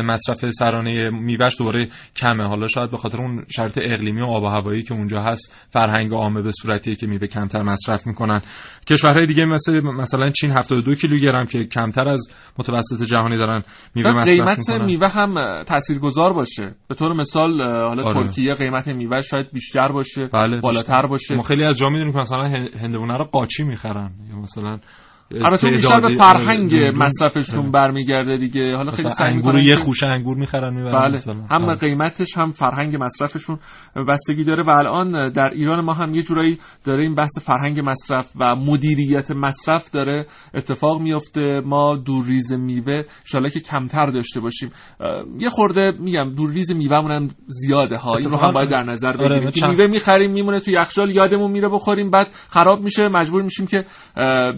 مصرف 0.02 0.50
سرانه 0.50 1.10
میوهش 1.10 1.58
دوره 1.58 1.88
کمه. 2.16 2.44
حالا 2.48 2.68
شاید 2.68 2.90
به 2.90 2.96
خاطر 2.96 3.18
اون 3.18 3.44
شرط 3.56 3.78
اقلیمی 3.82 4.20
و 4.20 4.24
آب 4.24 4.42
و 4.42 4.46
هوایی 4.46 4.82
که 4.82 4.94
اونجا 4.94 5.22
هست 5.22 5.66
فرهنگ 5.68 6.12
عامه 6.12 6.42
به 6.42 6.50
صورتی 6.62 6.96
که 6.96 7.03
میوه 7.06 7.26
کمتر 7.26 7.62
مصرف 7.62 8.06
می‌کنن. 8.06 8.40
کشورهای 8.86 9.26
دیگه 9.26 9.44
مثل 9.44 9.80
مثلا 9.80 10.30
چین 10.30 10.50
72 10.50 10.94
کیلوگرم 10.94 11.44
که 11.44 11.64
کمتر 11.64 12.08
از 12.08 12.28
متوسط 12.58 13.02
جهانی 13.06 13.36
دارن 13.36 13.62
میوه 13.94 14.12
مصرف 14.12 14.34
قیمت 14.34 14.70
میوه 14.70 15.08
هم 15.10 15.62
تاثیرگذار 15.62 16.32
باشه. 16.32 16.74
به 16.88 16.94
طور 16.94 17.12
مثال 17.12 17.62
حالا 17.62 18.02
آره. 18.04 18.14
ترکیه 18.14 18.54
قیمت 18.54 18.88
میوه 18.88 19.20
شاید 19.20 19.46
بیشتر 19.52 19.88
باشه 19.88 20.28
بله 20.32 20.60
بالاتر 20.60 21.06
باشه. 21.06 21.34
ما 21.34 21.42
خیلی 21.42 21.64
از 21.64 21.78
جا 21.78 21.88
می‌دونیم 21.88 22.12
که 22.12 22.18
مثلا 22.18 22.44
هندونه 22.80 23.18
رو 23.18 23.24
قاچی 23.24 23.64
می‌خرن. 23.64 24.10
یا 24.30 24.36
مثلا 24.36 24.78
البته 25.30 25.70
بیشتر 25.70 26.00
به 26.00 26.14
فرهنگ 26.14 26.74
مصرفشون 26.96 27.70
برمیگرده 27.70 28.36
دیگه. 28.36 28.76
حالا 28.76 28.90
خیلی 28.90 29.08
سعی 29.08 29.32
انگور 29.32 29.58
یه 29.58 29.74
خوشه 29.76 30.06
انگور 30.06 30.36
می‌خرن 30.36 30.74
می‌برن 30.74 31.08
بله. 31.08 31.20
هم 31.50 31.64
آه. 31.64 31.74
قیمتش 31.74 32.38
هم 32.38 32.50
فرهنگ 32.50 32.96
مصرفشون 33.00 33.58
بستگی 34.08 34.44
داره. 34.44 34.62
و 34.62 34.70
الان 34.70 35.32
در 35.32 35.50
ایران 35.52 35.84
ما 35.84 35.92
هم 35.92 36.14
یه 36.14 36.22
جورایی 36.22 36.58
داره 36.84 37.02
این 37.02 37.14
بحث 37.14 37.30
فرهنگ 37.42 37.80
مصرف 37.84 38.30
و 38.40 38.56
مدیریت 38.56 39.30
مصرف 39.30 39.90
داره. 39.90 40.26
اتفاق 40.54 41.00
میفته 41.00 41.60
ما 41.64 41.96
دورریز 41.96 42.52
میوه 42.52 43.02
ان 43.34 43.48
که 43.48 43.60
کمتر 43.60 44.04
داشته 44.04 44.40
باشیم. 44.40 44.70
یه 45.38 45.48
خورده 45.48 45.92
میگم 46.00 46.34
دورریز 46.36 46.72
میوهمون 46.72 47.10
هم 47.10 47.28
زیاده 47.46 47.96
ها. 47.96 48.16
این 48.16 48.30
رو 48.30 48.38
هم 48.38 48.52
باید 48.52 48.70
در 48.70 48.82
نظر 48.82 49.08
آره، 49.08 49.28
بگیریم. 49.28 49.50
که 49.50 49.66
میوه 49.66 49.86
می‌خریم 49.86 50.32
میمونه 50.32 50.60
تو 50.60 50.70
یخچال 50.70 51.10
یادمون 51.10 51.50
میره 51.50 51.68
بخوریم 51.68 52.10
بعد 52.10 52.26
خراب 52.48 52.80
میشه. 52.80 53.08
مجبور 53.08 53.42
میشیم 53.42 53.66
که 53.66 53.84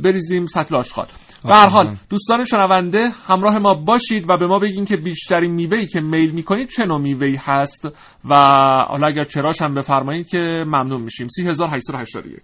بریزیم 0.04 0.46
سطل 0.62 0.76
آشغال. 0.76 1.06
به 1.44 1.54
هر 1.54 1.68
حال 1.68 1.96
دوستان 2.10 2.44
شنونده 2.44 3.10
همراه 3.28 3.58
ما 3.58 3.74
باشید 3.74 4.30
و 4.30 4.36
به 4.36 4.46
ما 4.46 4.58
بگین 4.58 4.84
که 4.84 4.96
بیشترین 4.96 5.50
میوه‌ای 5.50 5.86
که 5.86 6.00
میل 6.00 6.30
می‌کنید 6.30 6.68
چه 6.68 6.84
نوع 6.84 7.00
میوه‌ای 7.00 7.38
هست 7.40 7.84
و 8.24 8.34
حالا 8.88 9.06
اگر 9.06 9.24
چراش 9.24 9.62
هم 9.62 9.74
بفرمایید 9.74 10.28
که 10.28 10.38
ممنون 10.66 11.00
میشیم. 11.00 11.28
3881 11.28 12.42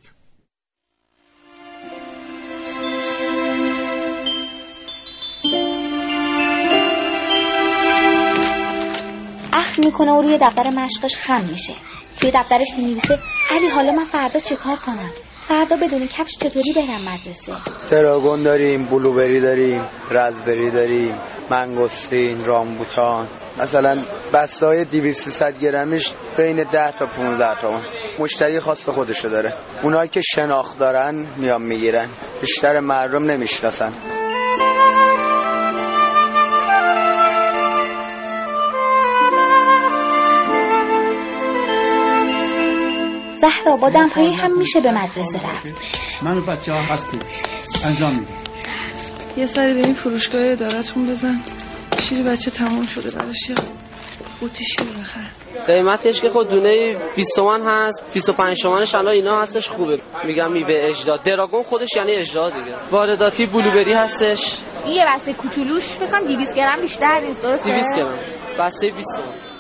اخ 9.53 9.79
می‌کنه 9.85 10.13
و 10.13 10.23
روی 10.23 10.39
دفتر 10.41 10.71
مشقش 10.71 11.17
خم 11.17 11.45
میشه. 11.51 11.75
توی 12.21 12.33
دفترش 12.35 12.69
می‌نویسه 12.79 13.19
علی 13.51 13.69
حالا 13.69 13.93
من 13.93 14.05
فردا 14.05 14.41
چه 14.41 14.57
کار 14.57 14.77
کنم؟ 14.77 15.11
فردا 15.49 15.77
بدون 15.77 16.07
کفش 16.07 16.33
چطوری 16.39 16.73
برم 16.77 17.01
مدرسه؟ 17.15 17.53
تراگون 17.91 18.43
داریم 18.43 18.87
بلوبری 18.87 19.41
داریم 19.41 19.83
رزبری 20.11 20.71
داریم 20.71 21.15
منگوستین 21.51 22.45
رامبوتان. 22.45 23.29
مثلا 23.59 24.03
بسته 24.33 24.67
های 24.67 24.85
200 24.85 25.59
گرمش 25.61 26.13
بین 26.37 26.57
10 26.57 26.93
تا 26.93 27.07
15 27.07 27.61
تومن. 27.61 27.83
مشتری 28.19 28.61
خاص 28.61 28.89
خودشو 28.89 29.29
داره. 29.29 29.53
اونایی 29.83 30.09
که 30.09 30.21
شناخت 30.21 30.79
دارن 30.79 31.27
میان 31.37 31.63
می‌گیرن. 31.63 32.09
بیشتر 32.41 32.81
مردم 32.81 33.25
نمی‌شناسن. 33.25 33.93
زهرا 43.43 43.77
با 43.77 43.89
دمپایی 43.89 44.35
هم 44.35 44.59
میشه 44.59 44.81
به 44.81 44.91
مدرسه 44.91 45.49
رفت. 45.49 45.67
من 46.23 46.39
و 46.39 46.41
بچه 46.41 46.73
ها 46.73 46.81
هستیم 46.81 47.21
انجام 47.87 48.13
میدیم. 48.13 48.37
یه 49.37 49.45
سری 49.45 49.75
به 49.75 49.81
این 49.85 49.93
فروشگاه 49.93 50.43
ادارتون 50.53 51.07
بزن. 51.07 51.41
شیر 52.01 52.23
بچه 52.23 52.51
تمام 52.51 52.87
شده 52.87 53.11
براش. 53.19 53.49
یا 53.49 53.55
قوطی 54.41 54.65
شیر 54.65 54.87
بخر. 55.01 55.21
قیمتش 55.67 56.21
که 56.21 56.29
خود 56.29 56.49
دونه 56.51 56.95
20 57.17 57.37
تومن 57.37 57.61
هست 57.71 58.15
25 58.15 58.63
تومنش 58.63 58.95
الان 58.95 59.15
اینا 59.15 59.41
هستش 59.41 59.69
خوبه. 59.69 60.01
میگم 60.25 60.53
میوه 60.53 60.75
اجدا 60.89 61.17
دراگون 61.17 61.63
خودش 61.63 61.97
یعنی 61.97 62.13
اجدا 62.13 62.51
دیگه. 62.51 62.75
وارداتی 62.91 63.47
بلوبری 63.47 63.93
هستش. 63.95 64.59
یه 64.89 65.05
بسته 65.15 65.33
کوچولوش 65.33 65.85
فکر 65.85 66.21
200 66.21 66.57
گرم 66.57 66.81
بیشتر 66.81 67.21
نیست 67.21 67.43
درسته؟ 67.43 67.71
200 67.71 67.97
گرم. 67.97 68.19
بسته 68.59 68.91
20 68.91 69.17
تومن. 69.17 69.52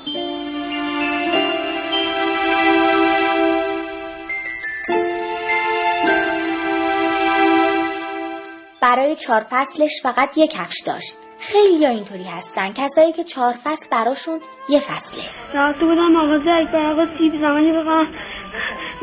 برای 8.83 9.17
چهار 9.17 9.43
فصلش 9.51 10.03
فقط 10.03 10.39
یک 10.39 10.51
کفش 10.51 10.83
داشت. 10.87 11.19
خیلی 11.39 11.85
ها 11.85 11.91
اینطوری 11.91 12.25
هستن. 12.25 12.73
کسایی 12.73 13.13
که 13.13 13.25
چهار 13.25 13.53
فصل 13.65 13.89
براشون 13.91 14.41
یه 14.69 14.81
فصله. 14.81 15.25
راسته 15.55 15.85
بودم 15.85 16.13
مغازه 16.13 16.51
اکبر 16.51 16.93
آقا 16.93 17.07
سیب 17.19 17.33
زمانی 17.41 17.73
بخوام 17.73 18.07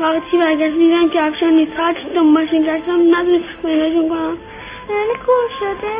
وقتی 0.00 0.38
برگشت 0.38 0.76
دیدم 0.78 1.08
کفش 1.08 1.42
نیست 1.42 1.72
هر 1.78 1.94
دنبالشون 2.14 2.60
گشتم 2.62 3.16
ندونست 3.16 3.62
پیداشون 3.62 4.08
کنم 4.08 4.38
یعنی 4.90 5.14
کور 5.26 5.48
شده. 5.60 5.96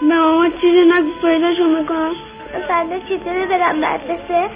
به 0.00 0.16
ماما 0.16 0.48
چیزی 0.48 0.84
نگو 0.84 1.10
پیداشون 1.20 1.80
می‌کنم 1.80 2.14
فردا 2.68 2.98
چطوری 2.98 3.46
برم 3.46 3.76
مدرسه؟ 3.76 4.50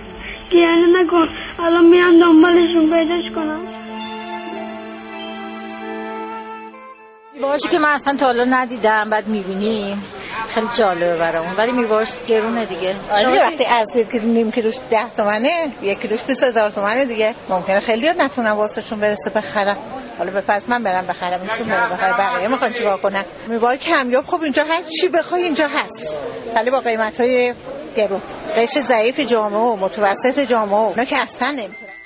گیرنه 0.50 1.00
نکن. 1.00 1.28
الان 1.58 1.84
میرم 1.86 2.20
دنبالشون 2.20 2.90
پیداش 2.90 3.34
کنم 3.34 3.79
میوهاشی 7.40 7.68
که 7.68 7.78
من 7.78 7.88
اصلا 7.88 8.16
تا 8.16 8.26
حالا 8.26 8.44
ندیدم 8.44 9.10
بعد 9.10 9.26
می‌بینیم 9.26 10.02
خیلی 10.54 10.66
جالبه 10.74 11.18
برامون 11.18 11.56
ولی 11.56 11.72
میوهاش 11.72 12.08
گرونه 12.26 12.64
دیگه. 12.64 12.96
آره 13.12 13.38
وقتی 13.38 13.64
از 13.64 13.96
نیم 14.22 14.50
کیلوش 14.50 14.74
10 14.90 14.98
تومنه 15.16 15.72
یک 15.82 16.00
کیلوش 16.00 16.22
20 16.22 16.44
هزار 16.44 16.70
تومنه 16.70 17.04
دیگه. 17.04 17.34
ممکنه 17.48 17.80
خیلی 17.80 18.10
نتونم 18.18 18.56
واسهشون 18.56 19.00
برسه 19.00 19.30
بخرم 19.30 19.76
حالا 20.18 20.30
به 20.32 20.40
پس 20.40 20.68
من 20.68 20.82
برم 20.82 21.06
بخرم 21.06 21.40
ایشون 21.42 21.68
برم 21.68 21.92
بخرم 21.92 22.16
بقیه 22.18 22.48
می‌خوان 22.48 22.72
چیکار 22.72 22.96
کنن؟ 22.96 23.24
میوه 23.48 23.76
کمیاب 23.76 24.24
خب 24.24 24.42
اینجا 24.42 24.64
هست. 24.70 24.90
چی 24.90 25.08
بخوای 25.08 25.42
اینجا 25.42 25.66
هست. 25.68 26.12
ولی 26.56 26.70
با 26.70 26.80
قیمت 26.80 27.20
های 27.20 27.54
گرون. 27.96 28.20
قش 28.56 28.78
ضعیف 28.78 29.20
جامعه 29.20 29.60
و 29.60 29.76
متوسط 29.76 30.40
جامعه 30.40 30.74
اونا 30.74 31.04
که 31.04 31.16
اصلا 31.22 31.50
نمی‌تونن. 31.50 31.99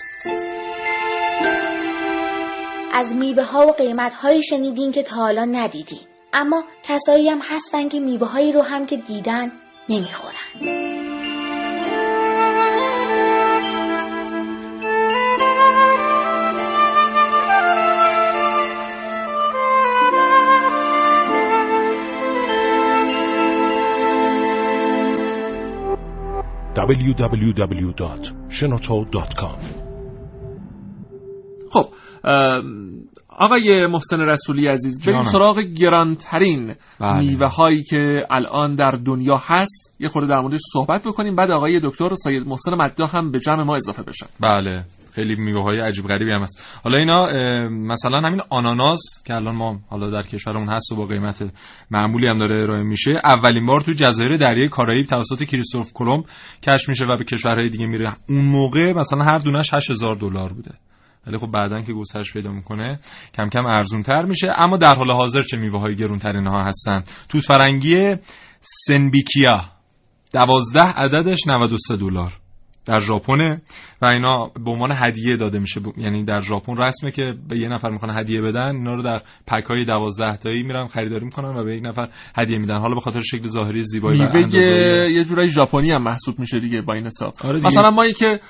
از 2.97 3.17
میوه 3.17 3.43
ها 3.43 3.67
و 3.67 3.73
قیمت 3.73 4.15
هایی 4.15 4.43
شنیدین 4.43 4.93
که 4.93 5.03
تا 5.03 5.17
حالا 5.17 5.45
ندیدین. 5.45 6.01
اما 6.33 6.65
کسایی 6.83 7.29
هم 7.29 7.39
هستن 7.43 7.89
که 7.89 8.01
میوه 8.01 8.27
هایی 8.27 8.53
رو 8.53 8.63
هم 8.63 8.87
که 8.87 8.97
دیدن 8.97 9.53
نمی‌خورن 9.89 10.35
www.shenoto.com 26.77 29.59
خب 31.71 31.89
آقای 33.39 33.87
محسن 33.87 34.21
رسولی 34.21 34.69
عزیز 34.69 35.07
بریم 35.07 35.25
سراغ 35.25 35.61
گرانترین 35.61 36.75
بله. 37.01 37.19
میوه 37.19 37.47
هایی 37.47 37.83
که 37.83 38.27
الان 38.31 38.75
در 38.75 38.91
دنیا 38.91 39.37
هست. 39.37 39.97
یه 40.01 40.09
خورده 40.09 40.29
در 40.29 40.41
موردش 40.41 40.61
صحبت 40.73 41.07
بکنیم. 41.07 41.37
بعد 41.37 41.51
آقای 41.51 41.81
دکتر 41.85 42.15
سید 42.15 42.47
محسن 42.47 42.75
مددا 42.75 43.07
هم 43.07 43.31
به 43.31 43.39
جمع 43.39 43.63
ما 43.63 43.77
اضافه 43.77 44.03
بشن. 44.03 44.27
بله. 44.41 44.85
خیلی 45.15 45.35
میوه 45.35 45.63
های 45.63 45.81
عجیب 45.81 46.07
غریبی 46.07 46.33
هم 46.33 46.43
هست. 46.43 46.81
حالا 46.85 46.97
اینا 46.97 47.23
مثلا 47.71 48.19
همین 48.19 48.41
آناناس 48.51 49.01
که 49.27 49.35
الان 49.35 49.57
ما 49.57 49.79
حالا 49.91 50.11
در 50.11 50.23
کشورمون 50.23 50.69
هست 50.69 50.93
و 50.93 50.97
با 50.97 51.05
قیمت 51.07 51.53
معمولی 51.91 52.29
هم 52.29 52.39
داره 52.39 52.63
ارائه 52.63 52.83
میشه 52.83 53.13
اولین 53.25 53.67
بار 53.67 53.81
تو 53.81 53.93
جزایر 53.93 54.37
دریای 54.37 54.69
کارائیب 54.69 55.07
توسط 55.07 55.45
کریستوف 55.45 55.93
کلمب 55.95 56.25
کشف 56.63 56.89
میشه 56.89 57.05
و 57.05 57.17
به 57.17 57.25
کشورهای 57.25 57.69
دیگه 57.69 57.87
میره. 57.87 58.13
اون 58.29 58.45
موقع 58.45 58.93
مثلا 58.93 59.25
هر 59.25 59.39
دونش 59.39 59.75
8000 59.75 60.17
دلار 60.17 60.53
بوده. 60.53 60.71
ولی 61.27 61.39
خب 61.39 61.51
بعدا 61.51 61.81
که 61.81 61.93
گسترش 61.93 62.33
پیدا 62.33 62.51
می‌کنه 62.51 62.99
کم 63.35 63.49
کم 63.49 63.67
ارزون 63.67 64.03
تر 64.03 64.23
میشه. 64.23 64.53
اما 64.57 64.77
در 64.77 64.95
حال 64.95 65.11
حاضر 65.11 65.41
چه 65.43 65.57
میوه 65.57 65.81
های 65.81 65.97
گرون 65.97 66.47
ها 66.47 66.65
هستن؟ 66.65 67.03
توت 67.29 67.43
فرنگی 67.43 67.95
سنبیکیا. 68.61 69.61
دوازده 70.33 70.83
عددش 70.83 71.47
93 71.47 71.97
دلار. 71.97 72.33
در 72.87 73.01
ژاپن 73.01 73.61
و 74.03 74.07
اینا 74.07 74.51
به 74.65 74.71
عنوان 74.71 74.93
هدیه 74.95 75.37
داده 75.37 75.59
میشه. 75.59 75.81
یعنی 75.97 76.25
در 76.25 76.41
ژاپن 76.41 76.83
رسمه 76.83 77.11
که 77.11 77.35
به 77.49 77.59
یه 77.59 77.69
نفر 77.69 77.91
می‌خوان 77.91 78.19
هدیه 78.19 78.41
بدن 78.41 78.77
اینا 78.77 78.95
رو 78.95 79.03
در 79.03 79.23
پک 79.47 79.65
های 79.65 79.85
12 79.85 80.37
تایی 80.37 80.63
میرن 80.63 80.87
خریداری 80.87 81.25
می‌کنن 81.25 81.57
و 81.57 81.65
به 81.65 81.77
یک 81.77 81.87
نفر 81.87 82.09
هدیه 82.37 82.59
میدن. 82.59 82.79
حالا 82.79 82.95
به 82.95 83.01
خاطر 83.01 83.21
شکل 83.21 83.49
ظاهری 83.49 83.85
زیبایی 83.85 84.21
و 84.21 84.37
یه 85.11 85.25
جورایی 85.25 85.51
ژاپنی 85.51 85.91
هم 85.91 86.03
محسوب 86.03 86.39
میشه 86.39 86.61
دیگه 86.61 86.83
با 86.83 86.95
این 86.95 87.07
حساب. 87.07 87.33
آره 87.45 87.61
مثلا 87.61 87.91
ما 87.91 88.09
که 88.09 88.41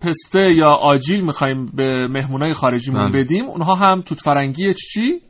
پسته 0.00 0.54
یا 0.54 0.68
آجیل 0.68 1.24
می‌خوایم 1.24 1.66
به 1.66 2.08
مهمونای 2.08 2.52
خارجیمون 2.52 3.10
بله. 3.10 3.22
بدیم 3.22 3.44
اونها 3.44 3.74
هم 3.74 4.00
توت 4.00 4.20
فرنگی 4.20 4.74
چی؟ 4.74 5.20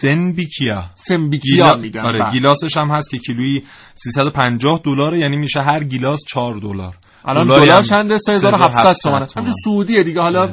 سنبیکیا. 0.00 0.84
سنبیکیا 0.94 1.76
میگن. 1.76 2.00
آره 2.00 2.18
بله. 2.18 2.30
گیلاسش 2.30 2.76
هم 2.76 2.88
هست 2.88 3.10
که 3.10 3.18
کیلویی 3.18 3.62
350 3.94 4.80
دلار 4.84 5.14
یعنی 5.14 5.36
میشه 5.36 5.60
هر 5.60 5.84
گیلاس 5.84 6.20
4 6.28 6.54
دلار. 6.54 6.94
الان 7.24 7.48
دلار 7.48 7.82
چند 7.82 8.16
3700 8.16 8.92
تومن 9.02 9.26
همین 9.36 9.52
سعودیه 9.64 10.02
دیگه. 10.02 10.20
حالا 10.20 10.46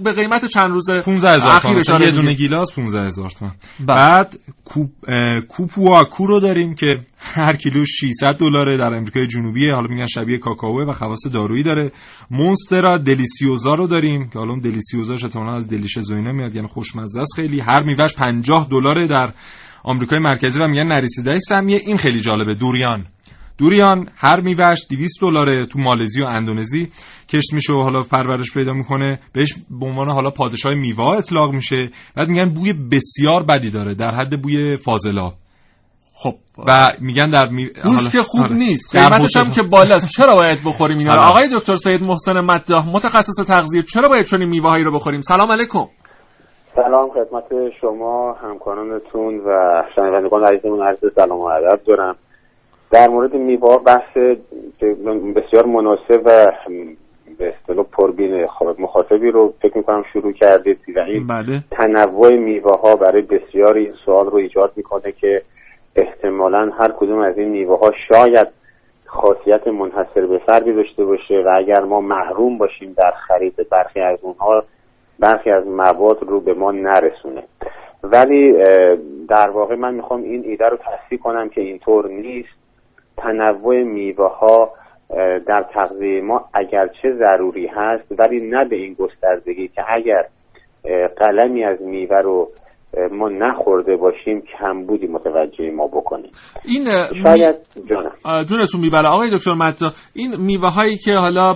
به 0.00 0.12
قیمت 0.12 0.44
چند 0.44 0.70
روز 0.70 0.90
15000 0.90 1.60
تومن 1.60 2.02
یه 2.02 2.10
دونه 2.10 2.34
گیلاس 2.34 2.72
15000 2.72 3.30
تومن 3.30 3.52
بعد 3.80 4.38
کوپ 4.64 4.90
کوپواکو 5.48 6.26
رو 6.26 6.40
داریم 6.40 6.74
که 6.74 6.86
هر 7.18 7.56
کیلو 7.56 7.84
600 7.86 8.36
دلاره 8.36 8.76
در 8.76 8.94
امریکای 8.94 9.26
جنوبی. 9.26 9.70
حالا 9.70 9.86
میگن 9.88 10.06
شبیه 10.06 10.38
کاکائو 10.38 10.90
و 10.90 10.92
خواص 10.92 11.26
دارویی 11.32 11.62
داره. 11.62 11.92
مونسترا 12.30 12.98
دلیسیوزا 12.98 13.74
رو 13.74 13.86
داریم 13.86 14.28
که 14.28 14.38
حالا 14.38 14.50
اون 14.50 14.60
دلیسیوزاش 14.60 15.24
احتمالاً 15.24 15.54
از 15.54 15.68
دلیشز 15.68 16.10
و 16.10 16.14
اینا 16.14 16.32
میاد. 16.32 16.54
یعنی 16.54 16.68
خوشمزه 16.68 17.20
است 17.20 17.34
خیلی. 17.36 17.60
هر 17.60 17.82
میوهش 17.82 18.14
50 18.14 18.68
دلاره 18.70 19.06
در 19.06 19.32
آمریکای 19.84 20.18
مرکزی 20.18 20.60
و 20.60 20.66
میگن 20.66 20.86
نریسیده 20.86 21.38
سمیه 21.38 21.80
این 21.86 21.96
خیلی 21.96 22.20
جالبه. 22.20 22.54
دوریان. 22.54 23.06
دوریان 23.58 24.08
هر 24.16 24.40
میوهش 24.40 24.86
200 24.90 25.20
دلاره 25.20 25.66
تو 25.66 25.78
مالزی 25.78 26.22
و 26.22 26.26
اندونزی. 26.26 26.88
کشت 27.28 27.52
میشه 27.52 27.72
و 27.72 27.82
حالا 27.82 28.02
پرورش 28.02 28.54
پیدا 28.54 28.72
می‌کنه. 28.72 29.18
بهش 29.32 29.54
به 29.80 29.86
عنوان 29.86 30.12
حالا 30.12 30.30
پادشاه 30.30 30.74
میوه 30.74 31.04
اطلاق 31.04 31.52
میشه. 31.52 31.90
بعد 32.16 32.28
میگن 32.28 32.54
بوی 32.54 32.72
بسیار 32.72 33.42
بدی 33.42 33.70
داره 33.70 33.94
در 33.94 34.10
حد 34.10 34.42
بوی 34.42 34.76
فاضلا 34.76 35.32
خب. 36.14 36.34
و 36.66 36.88
میگن 37.00 37.30
در 37.30 37.48
می... 37.48 37.70
بوش 37.84 38.10
که 38.12 38.22
خوب 38.22 38.44
آره. 38.44 38.56
نیست 38.56 38.96
قیمتش 38.96 39.36
هم 39.36 39.50
که 39.50 39.62
بالاست 39.62 40.10
چرا 40.16 40.34
باید 40.34 40.58
بخوریم 40.66 40.98
اینا 40.98 41.12
آره. 41.12 41.22
آقای 41.22 41.48
دکتر 41.54 41.76
سید 41.76 42.02
محسن 42.02 42.40
مداح 42.40 42.88
متخصص 42.88 43.46
تغذیه 43.46 43.82
چرا 43.82 44.08
باید 44.08 44.26
چنین 44.26 44.48
میوه‌هایی 44.48 44.84
رو 44.84 44.92
بخوریم؟ 44.92 45.20
سلام 45.20 45.52
علیکم. 45.52 45.86
سلام 46.74 47.08
خدمت 47.08 47.44
شما 47.80 48.32
همکارانتون 48.32 49.40
و 49.46 49.82
شنوندگان 49.96 50.42
عزیزمون 50.42 50.82
عرض 50.82 50.98
سلام 51.16 51.38
و 51.38 51.44
ادب 51.44 51.80
دارم. 51.86 52.16
در 52.94 53.08
مورد 53.08 53.34
میوه 53.34 53.78
بحث 53.78 54.16
بسیار 55.36 55.66
مناسب 55.66 56.22
و 56.24 56.52
به 57.38 57.54
اصطلاح 57.54 57.86
پربین 57.92 58.46
مخاطبی 58.78 59.30
رو 59.30 59.54
فکر 59.62 59.76
می‌کنم 59.78 60.04
شروع 60.12 60.32
کردید. 60.32 60.78
و 60.96 61.00
این 61.00 61.26
بله. 61.26 61.60
تنوع 61.70 62.36
میوه 62.36 62.80
ها 62.80 62.96
برای 62.96 63.22
بسیاری 63.22 63.84
این 63.84 63.94
سوال 64.04 64.26
رو 64.26 64.36
ایجاد 64.36 64.72
می‌کنه 64.76 65.12
که 65.12 65.42
احتمالا 65.96 66.70
هر 66.78 66.92
کدوم 66.96 67.18
از 67.18 67.38
این 67.38 67.48
میوه 67.48 67.78
ها 67.78 67.92
شاید 68.08 68.46
خاصیت 69.06 69.68
منحصر 69.68 70.26
به 70.26 70.38
فردی 70.38 70.72
داشته 70.72 71.04
باشه 71.04 71.42
و 71.46 71.52
اگر 71.56 71.80
ما 71.80 72.00
محروم 72.00 72.58
باشیم 72.58 72.94
در 72.96 73.10
خرید 73.10 73.68
برخی 73.70 74.00
از 74.00 74.18
اونها 74.22 74.64
برخی 75.18 75.50
از 75.50 75.66
مواد 75.66 76.18
رو 76.22 76.40
به 76.40 76.54
ما 76.54 76.72
نرسونه. 76.72 77.42
ولی 78.02 78.52
در 79.28 79.50
واقع 79.50 79.74
من 79.74 79.94
می‌خوام 79.94 80.22
این 80.22 80.44
ایده 80.44 80.68
رو 80.68 80.76
تصحیح 80.76 81.18
کنم 81.18 81.48
که 81.48 81.60
اینطور 81.60 82.08
نیست. 82.08 82.63
تنوع 83.16 83.82
میوه 83.82 84.28
ها 84.28 84.72
در 85.46 85.62
تغذیه 85.62 86.20
ما 86.20 86.48
اگرچه 86.54 87.12
ضروری 87.12 87.66
هست 87.66 88.04
ولی 88.10 88.40
نه 88.40 88.64
به 88.64 88.76
این 88.76 88.94
گستردگی 88.94 89.68
که 89.68 89.84
اگر 89.88 90.24
قلمی 91.16 91.64
از 91.64 91.82
میوه 91.82 92.18
رو 92.18 92.50
ما 93.12 93.28
نخورده 93.28 93.96
باشیم 93.96 94.42
کمبودی 94.58 95.06
متوجه 95.06 95.70
ما 95.70 95.86
بکنیم. 95.86 96.30
این 96.64 96.84
شاید 97.24 97.56
می... 97.76 98.44
جونتون 98.44 98.80
می‌بره. 98.80 99.08
آقای 99.08 99.30
دکتر 99.36 99.54
متا 99.54 99.90
این 100.14 100.36
میوه 100.38 100.68
هایی 100.74 100.96
که 100.96 101.12
حالا 101.12 101.54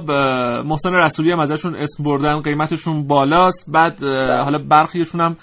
محسن 0.62 0.94
رسولی 0.94 1.32
هم 1.32 1.40
ازشون 1.40 1.76
اسم 1.76 2.04
بردن 2.04 2.40
قیمتشون 2.40 3.06
بالاست 3.06 3.72
بعد 3.74 4.00
بله. 4.00 4.42
حالا 4.42 4.58
برخیشون 4.70 5.20
هم 5.20 5.36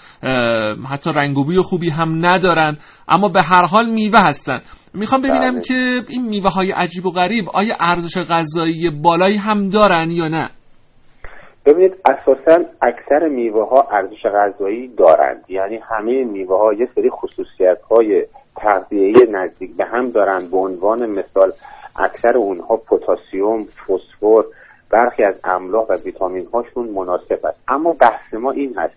حتی 0.92 1.10
رنگوبی 1.16 1.58
خوبی 1.58 1.90
هم 1.90 2.26
ندارن 2.26 2.78
اما 3.08 3.30
به 3.30 3.42
هر 3.42 3.66
حال 3.72 3.86
میوه 3.86 4.20
هستن. 4.20 4.60
می‌خوام 4.94 5.22
ببینم 5.22 5.52
بله. 5.52 5.62
که 5.62 6.02
این 6.10 6.26
میوه 6.30 6.50
های 6.50 6.72
عجیب 6.72 7.06
و 7.06 7.12
غریب 7.12 7.46
آیا 7.54 7.76
ارزش 7.80 8.18
غذایی 8.18 8.90
بالایی 8.90 9.38
هم 9.38 9.70
دارن 9.70 10.12
یا 10.12 10.28
نه؟ 10.28 10.50
ببینید 11.66 11.96
اساسا 12.06 12.66
اکثر 12.82 13.28
میوه 13.28 13.70
ها 13.70 13.88
ارزش 13.92 14.26
غذایی 14.26 14.88
دارند. 14.88 15.46
یعنی 15.48 15.78
همه 15.78 16.24
میوه 16.24 16.58
ها 16.58 16.74
یه 16.74 16.90
سری 16.96 17.10
خصوصیت 17.10 17.82
های 17.82 18.26
تغذیه‌ای 18.56 19.28
نزدیک 19.32 19.78
به 19.78 19.86
هم 19.86 20.10
دارند. 20.10 20.52
به 20.52 20.58
عنوان 20.58 21.06
مثال 21.06 21.54
اکثر 22.00 22.38
اونها 22.38 22.78
پتاسیم 22.78 23.64
فسفر 23.64 24.44
برخی 24.90 25.24
از 25.24 25.36
املاح 25.44 25.86
و 25.90 25.98
ویتامین 26.06 26.48
هاشون 26.54 26.88
مناسب 26.88 27.46
است. 27.46 27.60
اما 27.68 27.94
بحث 27.94 28.34
ما 28.34 28.52
این 28.52 28.78
هست 28.78 28.96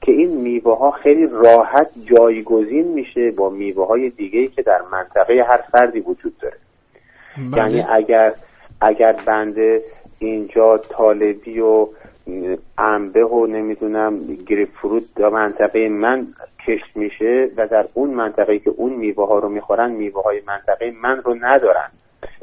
که 0.00 0.12
این 0.12 0.36
میوه 0.36 0.78
ها 0.78 0.90
خیلی 0.90 1.26
راحت 1.26 1.90
جایگزین 2.04 2.88
میشه 2.88 3.30
با 3.30 3.50
میوه 3.50 3.86
های 3.86 4.10
دیگه 4.10 4.46
که 4.46 4.62
در 4.62 4.80
منطقه 4.92 5.44
هر 5.48 5.60
فردی 5.72 6.00
وجود 6.00 6.38
داره. 6.38 6.56
بله. 7.36 7.56
یعنی 7.56 7.86
اگر 7.90 8.34
اگر 8.80 9.12
بنده 9.12 9.80
اینجا 10.18 10.78
طالبی 10.78 11.60
و 11.60 11.88
انبه 12.78 13.24
و 13.24 13.46
نمی‌دونم 13.46 14.20
گریپ 14.46 14.68
فروت 14.68 15.14
در 15.14 15.28
منطقه 15.28 15.88
من 15.88 16.26
کشت 16.66 16.96
میشه 16.96 17.50
و 17.56 17.66
در 17.66 17.86
اون 17.94 18.10
منطقه 18.10 18.58
که 18.58 18.70
اون 18.70 18.92
میوه 18.92 19.28
ها 19.28 19.38
رو 19.38 19.48
می‌خورن 19.48 19.90
میوه 19.90 20.22
های 20.22 20.42
منطقه 20.46 20.92
من 21.02 21.22
رو 21.22 21.34
ندارن. 21.40 21.90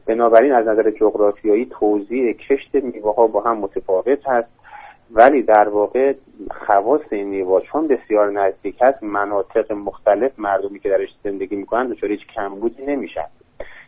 بنابراین 0.06 0.52
از 0.52 0.68
نظر 0.68 0.92
جغرافیایی 0.92 1.66
توضیح 1.66 2.34
کشت 2.34 2.76
میوه 2.76 3.16
ها 3.16 3.28
با 3.28 3.42
هم 3.42 3.58
متفاوت 3.58 4.28
هست. 4.28 4.48
ولی 5.12 5.42
در 5.42 5.70
واقع 5.70 6.14
خواص 6.52 7.02
این 7.12 7.28
میوه 7.28 7.62
چون 7.62 7.88
بسیار 7.88 8.32
نزدیک 8.32 8.76
هست 8.82 9.04
مناطق 9.04 9.72
مختلف 9.72 10.32
مردمی 10.38 10.80
که 10.80 10.90
درش 10.90 11.10
زندگی 11.24 11.56
می‌کنن 11.56 11.88
دچار 11.88 12.12
هیچ 12.12 12.28
کمبودی 12.36 12.86
نمیشن. 12.86 13.26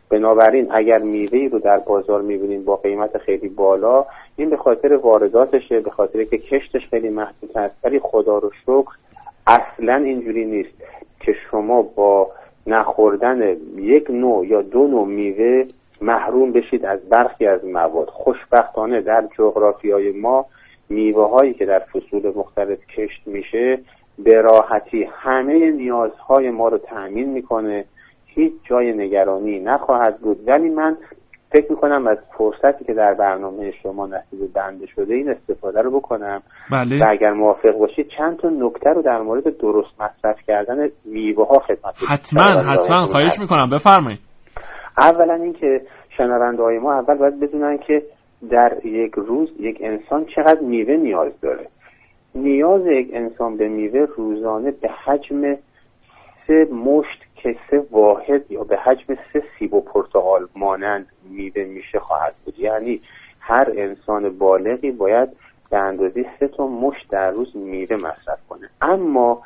بنابراین 0.10 0.68
اگر 0.72 0.98
میوه 0.98 1.50
رو 1.52 1.60
در 1.60 1.78
بازار 1.78 2.22
می‌بینید 2.22 2.66
با 2.66 2.76
قیمت 2.76 3.18
خیلی 3.18 3.48
بالا 3.48 4.06
این 4.36 4.50
به 4.50 4.58
خاطر 4.58 4.94
وارداتشه 4.94 5.80
به 5.80 5.92
خاطر 5.92 6.24
که 6.24 6.38
کشتش 6.38 6.88
خیلی 6.90 7.10
محدود 7.10 7.58
هست. 7.58 7.76
ولی 7.84 8.00
خدا 8.00 8.38
رو 8.38 8.52
شکر 8.64 8.92
اصلا 9.48 9.96
اینجوری 9.96 10.46
نیست 10.46 10.74
که 11.20 11.36
شما 11.52 11.82
با 11.82 12.32
نخوردن 12.68 13.58
یک 13.76 14.10
نوع 14.10 14.48
یا 14.48 14.62
دو 14.62 14.88
نوع 14.88 15.08
میوه 15.08 15.62
محروم 16.02 16.52
بشید 16.52 16.86
از 16.86 17.00
برخی 17.10 17.48
از 17.48 17.66
مواد. 17.66 18.08
خوشبختانه 18.10 19.02
در 19.02 19.28
جغرافی 19.38 19.92
های 19.92 20.12
ما 20.12 20.46
میوه 20.90 21.30
هایی 21.30 21.54
که 21.54 21.66
در 21.66 21.80
فصول 21.80 22.34
مختلف 22.36 22.80
کشت 22.98 23.22
میشه 23.26 23.80
به 24.20 24.42
راحتی 24.42 25.04
همه 25.12 25.72
نیازهای 25.72 26.50
ما 26.50 26.68
رو 26.68 26.78
تأمین 26.78 27.30
می‌کنه. 27.30 27.86
هیچ 28.40 28.54
جای 28.64 28.94
نگرانی 28.94 29.60
نخواهد 29.60 30.20
بود. 30.20 30.48
ولی 30.48 30.70
من 30.70 30.98
فکر 31.52 31.66
می‌کنم 31.70 32.08
از 32.08 32.18
فرصتی 32.38 32.86
که 32.86 32.94
در 32.94 33.14
برنامه 33.14 33.72
شما 33.84 34.08
نصیب 34.08 34.54
بنده 34.54 34.86
شده 34.86 35.14
این 35.14 35.30
استفاده 35.30 35.82
رو 35.82 36.00
بکنم. 36.00 36.42
بله. 36.72 37.00
و 37.00 37.04
اگر 37.10 37.32
موافق 37.32 37.78
باشید 37.80 38.08
چند 38.18 38.38
تا 38.38 38.50
نکته 38.50 38.90
رو 38.90 39.02
در 39.02 39.22
مورد 39.22 39.58
درست 39.58 40.02
مصرف 40.02 40.38
کردن 40.48 40.90
میوه 41.06 41.48
ها 41.48 41.60
خدمت 41.60 42.12
حتما 42.12 42.44
حتما. 42.44 43.08
خواهش 43.08 43.40
می‌کنم. 43.40 43.70
بفرمایید. 43.70 44.20
اولا 44.98 45.34
اینکه 45.34 45.82
شنونده 46.18 46.64
های 46.64 46.80
ما 46.80 46.94
اول 46.94 47.18
باید 47.18 47.40
بدونن 47.40 47.78
که 47.78 48.02
در 48.50 48.86
یک 48.86 49.14
روز 49.16 49.50
یک 49.60 49.78
انسان 49.82 50.26
چقدر 50.36 50.60
میوه 50.60 50.94
نیاز 50.94 51.32
داره. 51.42 51.68
نیاز 52.36 52.82
یک 52.88 53.10
انسان 53.14 53.58
به 53.58 53.68
میوه 53.68 54.08
روزانه 54.18 54.72
به 54.72 54.90
حجم 55.06 55.56
سه 56.50 56.66
مشت 56.66 57.26
کسه 57.36 57.86
واحد 57.92 58.52
یا 58.52 58.64
به 58.64 58.78
حجم 58.78 59.18
سه 59.34 59.44
سیب 59.60 59.74
و 59.74 59.82
پرتقال 59.82 60.48
مانند 60.56 61.08
میوه 61.30 61.64
میشه 61.64 62.00
خواهد 62.00 62.34
بود. 62.46 62.60
یعنی 62.60 63.02
هر 63.40 63.72
انسان 63.76 64.38
بالغی 64.38 64.92
باید 64.92 65.30
به 65.70 65.78
اندازه 65.78 66.26
سه 66.40 66.48
تا 66.48 66.68
مشت 66.68 67.10
در 67.10 67.32
روز 67.32 67.56
میوه 67.56 67.96
مصرف 67.96 68.40
کنه. 68.50 68.70
اما 68.82 69.42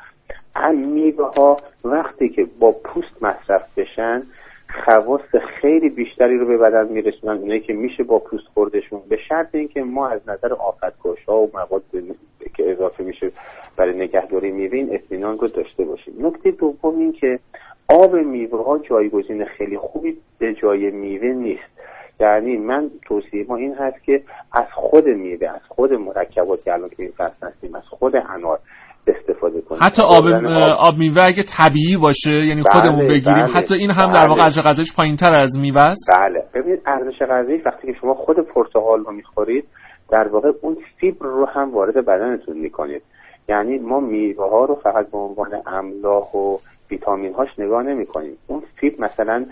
میوه 0.74 1.32
ها 1.36 1.60
وقتی 1.84 2.28
که 2.28 2.44
با 2.60 2.72
پوست 2.72 3.22
مصرف 3.22 3.78
بشن 3.78 4.22
خواص 4.84 5.20
خیلی 5.60 5.88
بیشتری 5.88 6.38
رو 6.38 6.46
به 6.46 6.58
بدن 6.58 6.88
میرسونن 6.88 7.38
اونایی 7.38 7.60
که 7.60 7.72
میشه 7.72 8.02
با 8.02 8.18
پوست 8.18 8.44
خوردشون. 8.54 9.00
به 9.08 9.16
شرط 9.28 9.54
اینکه 9.54 9.82
ما 9.82 10.08
از 10.08 10.20
نظر 10.26 10.52
آفتکش 10.52 11.24
ها 11.28 11.36
و 11.36 11.50
مواد 11.54 11.82
که 12.56 12.70
اضافه 12.70 13.04
میشه 13.04 13.32
برای 13.76 13.94
نگهداری 13.94 14.50
میوه 14.50 14.76
این 14.76 14.94
اطمینان 14.94 15.38
رو 15.38 15.48
داشته 15.48 15.84
باشیم. 15.84 16.26
نکته 16.26 16.50
دوم 16.50 16.98
این 16.98 17.12
که 17.12 17.38
آب 17.88 18.16
میوه 18.16 18.64
ها 18.64 18.78
جایگزین 18.78 19.44
خیلی 19.44 19.78
خوبی 19.78 20.16
به 20.38 20.54
جای 20.54 20.90
میوه 20.90 21.28
نیست. 21.28 21.74
یعنی 22.20 22.56
من 22.56 22.90
توصیه 23.06 23.44
ما 23.48 23.56
این 23.56 23.74
هست 23.74 24.04
که 24.04 24.22
از 24.52 24.72
خود 24.72 25.08
میوه 25.08 25.48
از 25.48 25.60
خود 25.68 25.92
مرکبات 25.92 26.64
که 26.64 26.72
الان 26.72 26.88
که 26.88 27.12
هستیم 27.42 27.74
از 27.74 27.82
خود 27.88 28.16
انار 28.16 28.60
استفاده 29.06 29.60
کنیم. 29.60 29.80
حتی 29.82 30.02
آب 30.02 30.24
آب. 30.78 30.98
میوه 30.98 31.22
اگه 31.22 31.42
طبیعی 31.42 31.96
باشه 31.96 32.32
یعنی 32.32 32.62
بله 32.62 32.72
خودمون 32.72 33.06
بگیریم 33.06 33.44
بله 33.44 33.54
حتی 33.54 33.74
این 33.74 33.90
هم 33.90 34.06
بله. 34.06 34.20
در 34.20 34.28
واقع 34.28 34.42
ارزش 34.42 34.62
غذایش 34.62 34.96
پایینتر 34.96 35.32
از 35.32 35.58
میوه 35.58 35.82
است. 35.82 36.10
بله. 36.20 36.44
ببینید 36.54 36.80
ارزش 36.86 37.18
غذایی 37.22 37.62
وقتی 37.66 37.86
که 37.86 37.98
شما 38.00 38.14
خود 38.14 38.36
پرتقال 38.54 39.04
رو 39.04 39.12
می‌خورید 39.12 39.64
در 40.10 40.28
واقع 40.28 40.50
اون 40.62 40.76
فیبر 41.00 41.26
رو 41.26 41.46
هم 41.46 41.74
وارد 41.74 42.06
بدنتون 42.06 42.58
می‌کنید. 42.58 43.02
یعنی 43.48 43.78
ما 43.78 44.00
میوه 44.00 44.50
ها 44.50 44.64
رو 44.64 44.74
فقط 44.74 45.10
به 45.10 45.18
عنوان 45.18 45.62
املاح 45.66 46.32
و 46.32 46.58
ویتامین 46.90 47.34
هاش 47.34 47.48
نگاه 47.58 47.82
نمی 47.82 48.06
کنیم 48.06 48.36
اون 48.46 48.62
فیبر 48.80 49.04
مثلا 49.04 49.46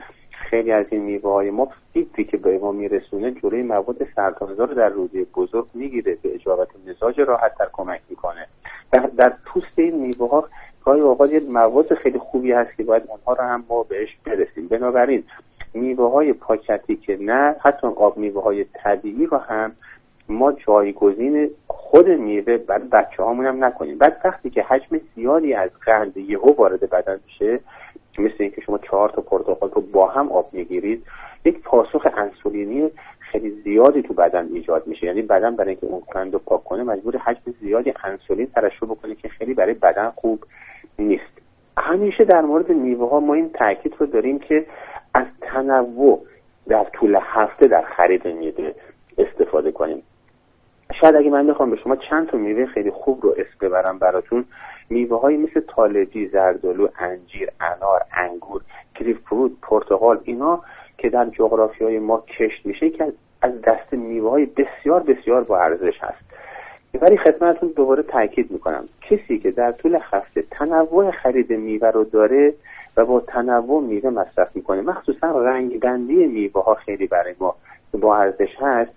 خیلی 0.53 0.73
از 0.73 0.87
این 0.91 1.03
میوه 1.03 1.33
های 1.33 1.51
ما 1.51 1.69
فیبری 1.93 2.25
که 2.25 2.37
به 2.37 2.59
ما 2.59 2.73
میرسونه 2.73 3.31
جلوی 3.31 3.63
مواد 3.63 4.07
سرطانزا 4.17 4.65
رو 4.65 4.75
در 4.75 4.89
روزی 4.89 5.25
بزرگ 5.25 5.67
می‌گیره 5.75 6.19
به 6.23 6.35
اجابت 6.35 6.69
مزاج 6.89 7.21
راحت 7.21 7.59
تر 7.59 7.69
کمک 7.73 8.01
می‌کنه. 8.11 8.47
در, 8.93 9.11
در 9.17 9.33
پوست 9.45 9.79
این 9.79 9.95
میوه 9.95 10.31
ها 10.31 10.49
گاهی 10.85 11.01
اوقات 11.01 11.33
یه 11.33 11.41
مواد 11.41 11.95
خیلی 11.95 12.19
خوبی 12.19 12.53
هست 12.53 12.77
که 12.77 12.83
باید 12.83 13.03
اونها 13.09 13.33
رو 13.33 13.45
هم 13.45 13.65
ما 13.69 13.83
بهش 13.83 14.17
برسیم. 14.25 14.69
بنابراین 14.69 15.25
میوه 15.75 16.11
های 16.11 16.33
پاکتی 16.33 16.97
که 16.97 17.19
نه 17.21 17.57
حتی 17.61 17.87
آب 17.87 18.17
میوه 18.17 18.43
های 18.43 18.65
طبیعی 18.65 19.27
رو 19.27 19.39
هم 19.39 19.73
ما 20.29 20.53
جایگزین 20.53 21.51
خود 21.95 22.09
میوه 22.09 22.57
برای 22.57 22.89
بچه 22.89 23.23
هامون 23.23 23.47
هم 23.47 23.65
نکنیم. 23.65 23.99
بعد 23.99 24.21
وقتی 24.25 24.51
که 24.51 24.63
حجم 24.63 25.01
زیادی 25.15 25.55
از 25.55 25.71
قند 25.87 26.17
یهو 26.17 26.55
وارد 26.55 26.91
بدن 26.91 27.21
میشه 27.27 27.61
مثل 28.19 28.35
اینکه 28.39 28.61
شما 28.61 28.79
چهار 28.79 29.09
تا 29.09 29.23
پرتقال 29.23 29.71
رو 29.71 29.81
با 29.81 30.07
هم 30.09 30.33
آب 30.33 30.49
می‌گیرید 30.53 31.05
یک 31.45 31.61
پاسخ 31.63 32.07
انسولینی 32.17 32.91
خیلی 33.19 33.51
زیادی 33.51 34.03
تو 34.03 34.15
بدن 34.15 34.49
ایجاد 34.53 34.87
میشه. 34.87 35.07
یعنی 35.07 35.23
بدن 35.23 35.57
برای 35.57 35.71
اینکه 35.71 35.87
اون 35.87 36.03
قند 36.13 36.33
رو 36.33 36.39
پاک 36.39 36.65
کنه 36.65 36.83
مجبور 36.83 37.17
حجم 37.17 37.55
زیادی 37.61 37.93
انسولین 38.05 38.47
ترشح 38.47 38.87
بکنه 38.87 39.15
که 39.15 39.29
خیلی 39.29 39.55
برای 39.55 39.75
بدن 39.75 40.11
خوب 40.11 40.45
نیست. 40.99 41.33
همیشه 41.79 42.25
در 42.25 42.41
مورد 42.41 42.69
میوه 42.69 43.11
ها 43.11 43.21
ما 43.21 43.35
این 43.35 43.51
تاکید 43.51 43.95
رو 43.99 44.07
داریم 44.07 44.39
که 44.39 44.67
از 45.15 45.27
تنوع 45.41 46.23
در 46.69 46.85
طول 46.85 47.19
هفته 47.23 47.67
در 47.67 47.83
خرید 47.83 48.29
میوه 48.29 48.73
استفاده 49.19 49.73
کنیم. 49.73 50.03
شاید 51.01 51.17
اگه 51.17 51.31
من 51.31 51.47
بخوام 51.47 51.71
به 51.71 51.77
شما 51.77 51.97
چند 51.97 52.29
تا 52.29 52.39
میوه 52.39 52.67
خیلی 52.67 52.91
خوب 52.91 53.23
رو 53.23 53.31
اسم 53.31 53.59
ببرم 53.61 53.99
براتون 53.99 54.45
میوه 54.91 55.21
های 55.21 55.37
مثل 55.37 55.61
طالبی، 55.61 56.29
زردالو، 56.29 56.89
انجیر، 56.99 57.49
انار، 57.61 58.01
انگور، 58.13 58.63
گریپ 58.95 59.19
فروت، 59.27 59.53
پرتقال 59.63 60.21
اینا 60.25 60.63
که 60.99 61.09
در 61.09 61.25
جغرافی 61.25 61.85
های 61.85 61.99
ما 61.99 62.25
کشت 62.39 62.67
میشه 62.67 62.91
که 62.91 63.13
از 63.43 63.63
دست 63.63 63.93
میوه 63.93 64.31
های 64.31 64.47
بسیار 64.47 65.03
بسیار 65.03 65.43
با 65.43 65.59
ارزش 65.59 65.99
هست. 66.01 66.25
ولی 67.03 67.17
خدمتتون 67.17 67.73
دوباره 67.77 68.03
تاکید 68.03 68.51
می‌کنم 68.51 68.89
کسی 69.11 69.39
که 69.39 69.51
در 69.51 69.73
طول 69.73 69.99
هفته 70.03 70.45
تنوع 70.51 71.11
خرید 71.11 71.53
میوه 71.53 71.89
رو 71.89 72.05
داره 72.05 72.55
و 72.97 73.05
با 73.05 73.21
تنوع 73.21 73.83
میوه 73.83 74.11
مصرف 74.11 74.57
می‌کنه 74.57 74.83
مخصوصا 74.83 75.41
رنگ 75.41 75.81
بندی 75.81 76.27
میوه 76.27 76.65
ها 76.65 76.75
خیلی 76.75 77.07
برای 77.07 77.35
ما 77.41 77.55
با 78.01 78.17
ارزش 78.17 78.57
هست 78.59 78.93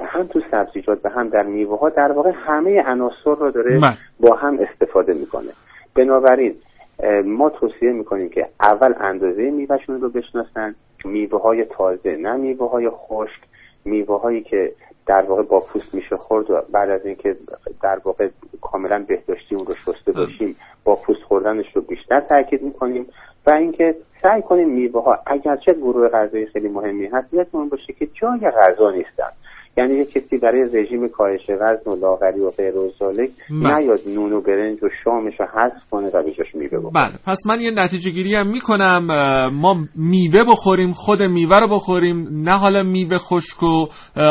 هم 0.00 0.26
تو 0.26 0.40
سبزیجات 0.50 1.00
و 1.04 1.08
هم 1.08 1.28
در 1.28 1.42
میوه 1.42 1.78
ها 1.78 1.88
در 1.88 2.12
واقع 2.12 2.32
همه 2.34 2.82
عناصر 2.86 3.34
رو 3.40 3.50
داره 3.50 3.78
من. 3.78 3.94
با 4.20 4.36
هم 4.36 4.58
استفاده 4.58 5.14
می‌کنه. 5.14 5.50
بنابراین 5.94 6.54
ما 7.24 7.50
توصیه 7.50 7.92
می‌کنیم 7.92 8.28
که 8.28 8.48
اول 8.60 8.94
اندازه 9.00 9.50
میوهشون 9.50 10.00
رو 10.00 10.08
بشناسن 10.08 10.74
میوه 11.04 11.40
های 11.40 11.64
تازه 11.64 12.16
نه 12.16 12.36
میوه 12.36 12.70
های 12.70 12.90
خشک 12.90 13.40
میوه 13.84 14.20
هایی 14.20 14.42
که 14.42 14.72
در 15.06 15.22
واقع 15.22 15.42
با 15.42 15.60
پوست 15.60 15.94
میشه 15.94 16.16
خورد 16.16 16.50
و 16.50 16.62
بعد 16.72 16.90
از 16.90 17.06
اینکه 17.06 17.36
در 17.82 17.98
واقع 18.04 18.28
کاملا 18.60 19.04
بهداشتی 19.08 19.54
اون 19.54 19.66
رو 19.66 19.74
شسته 19.74 20.12
باشیم 20.12 20.56
با 20.84 20.96
پوست 20.96 21.22
خوردنش 21.22 21.76
رو 21.76 21.82
بیشتر 21.82 22.20
تاکید 22.20 22.62
می‌کنیم. 22.62 23.06
و 23.46 23.50
اینکه 23.50 23.96
سعی 24.22 24.42
کنیم 24.42 24.68
میوه 24.68 25.04
ها 25.04 25.18
اگرچه 25.26 25.72
گروه 25.72 26.08
غذایی 26.08 26.46
خیلی 26.46 26.68
مهمی 26.68 27.06
هست 27.06 27.34
یادمون 27.34 27.68
باشه 27.68 27.92
که 27.92 28.06
جای 28.06 28.50
غذا 28.50 28.90
نیستن. 28.90 29.30
یعنی 29.76 29.96
یه 29.96 30.04
کسی 30.04 30.38
برای 30.38 30.62
رژیم 30.72 31.08
کاهش 31.08 31.50
وزن 31.60 31.90
و 31.90 31.96
لاغری 31.96 32.40
و 32.40 32.50
غیر 32.50 32.76
و 32.76 32.90
بله. 33.00 33.28
نیاد 33.50 34.00
نون 34.14 34.32
و 34.32 34.40
برنج 34.40 34.84
و 34.84 34.88
شامش 35.04 35.34
رو 35.40 35.46
حذف 35.46 35.90
کنه 35.90 36.08
و 36.08 36.22
بهش 36.22 36.54
میوه 36.54 36.90
بله 36.94 37.12
پس 37.26 37.46
من 37.46 37.60
یه 37.60 37.70
نتیجه 37.70 38.10
گیری 38.10 38.34
هم 38.34 38.48
می‌کنم 38.48 39.06
ما 39.52 39.76
میوه 39.96 40.44
بخوریم 40.44 40.92
خود 40.92 41.22
میوه 41.22 41.58
رو 41.58 41.68
بخوریم 41.68 42.28
نه 42.30 42.58
حالا 42.58 42.82
میوه 42.82 43.18
خشک 43.18 43.62
و 43.62 43.86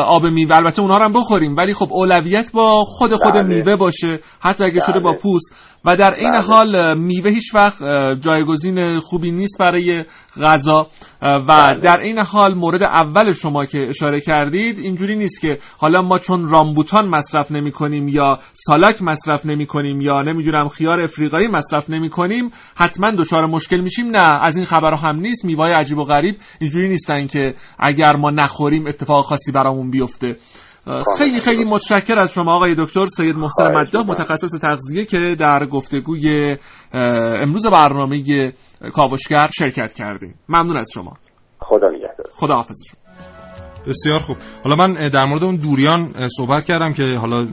آب 0.08 0.23
میوه 0.25 0.56
البته 0.56 0.82
اونها 0.82 0.97
رو 0.97 1.04
هم 1.04 1.13
بخوریم 1.13 1.56
ولی 1.56 1.73
خب 1.73 1.88
اولویت 1.91 2.51
با 2.54 2.84
خود 2.84 3.12
خود 3.12 3.34
بله. 3.34 3.47
میوه 3.47 3.75
باشه 3.75 4.19
حتی 4.41 4.63
اگه 4.63 4.73
بله. 4.73 4.86
شده 4.86 4.99
با 4.99 5.12
پوست 5.12 5.71
و 5.86 5.95
در 5.95 6.13
این 6.13 6.32
بله. 6.32 6.41
حال 6.41 6.97
میوه 6.97 7.32
هیچ 7.32 7.56
وقت 7.56 7.84
جایگزین 8.19 8.99
خوبی 8.99 9.32
نیست 9.32 9.60
برای 9.60 10.04
غذا 10.41 10.88
و 11.21 11.39
بله. 11.47 11.80
در 11.80 11.99
این 11.99 12.19
حال 12.23 12.54
مورد 12.54 12.84
اول 12.84 13.34
شما 13.34 13.65
که 13.65 13.80
اشاره 13.89 14.19
کردید 14.19 14.77
اینجوری 14.77 15.15
نیست 15.15 15.31
که 15.39 15.58
حالا 15.78 16.02
ما 16.02 16.17
چون 16.17 16.48
رامبوتان 16.48 17.08
مصرف 17.08 17.52
نمی 17.52 17.72
کنیم 17.72 18.08
یا 18.08 18.39
سالاک 18.54 19.02
مصرف 19.02 19.46
نمی 19.46 19.65
کنیم 19.65 20.02
یا 20.02 20.22
نمی‌دونم 20.22 20.67
خیار 20.67 21.02
افریقایی 21.02 21.48
مصرف 21.48 21.89
نمی 21.89 22.10
کنیم 22.10 22.50
حتما 22.78 23.12
دچار 23.12 23.46
مشکل 23.46 23.80
میشیم. 23.80 24.08
نه 24.10 24.46
از 24.46 24.58
این 24.58 24.65
خبر 24.65 24.94
هم 24.94 25.15
نیست. 25.15 25.46
میوه 25.46 25.65
عجیب 25.65 25.98
و 25.98 26.04
غریب 26.04 26.36
اینجوری 26.62 26.89
نیستن 26.89 27.28
که 27.28 27.54
اگر 27.80 28.15
ما 28.15 28.30
نخوریم 28.30 28.88
اتفاق 28.88 29.26
خاصی 29.26 29.52
برامون 29.52 29.91
بیفته. 29.91 30.36
خیلی 31.17 31.39
خیلی 31.39 31.63
متشکر 31.63 32.20
از 32.20 32.34
شما 32.34 32.56
آقای 32.56 32.76
دکتر 32.78 33.06
سید 33.06 33.36
محسن 33.36 33.63
مداح 33.76 34.06
متخصص 34.08 34.60
تغذیه 34.62 35.06
که 35.06 35.36
در 35.39 35.65
گفتگوی 35.65 36.58
امروز 37.41 37.65
برنامه 37.65 38.52
کاوشگر 38.94 39.48
شرکت 39.60 39.94
کردیم. 39.94 40.36
ممنون 40.50 40.78
از 40.78 40.89
شما. 40.94 41.13
خدا 41.60 41.89
نگهدار. 41.89 42.26
خدا 42.34 42.54
حافظ 42.56 42.78
شما. 42.89 43.01
بسیار 43.88 44.20
خوب. 44.20 44.38
حالا 44.63 44.76
من 44.76 44.94
در 44.94 45.26
مورد 45.26 45.44
اون 45.44 45.56
دوریان 45.56 46.28
صحبت 46.38 46.65
کردم 46.65 46.91
که 46.94 47.04
حالا 47.04 47.48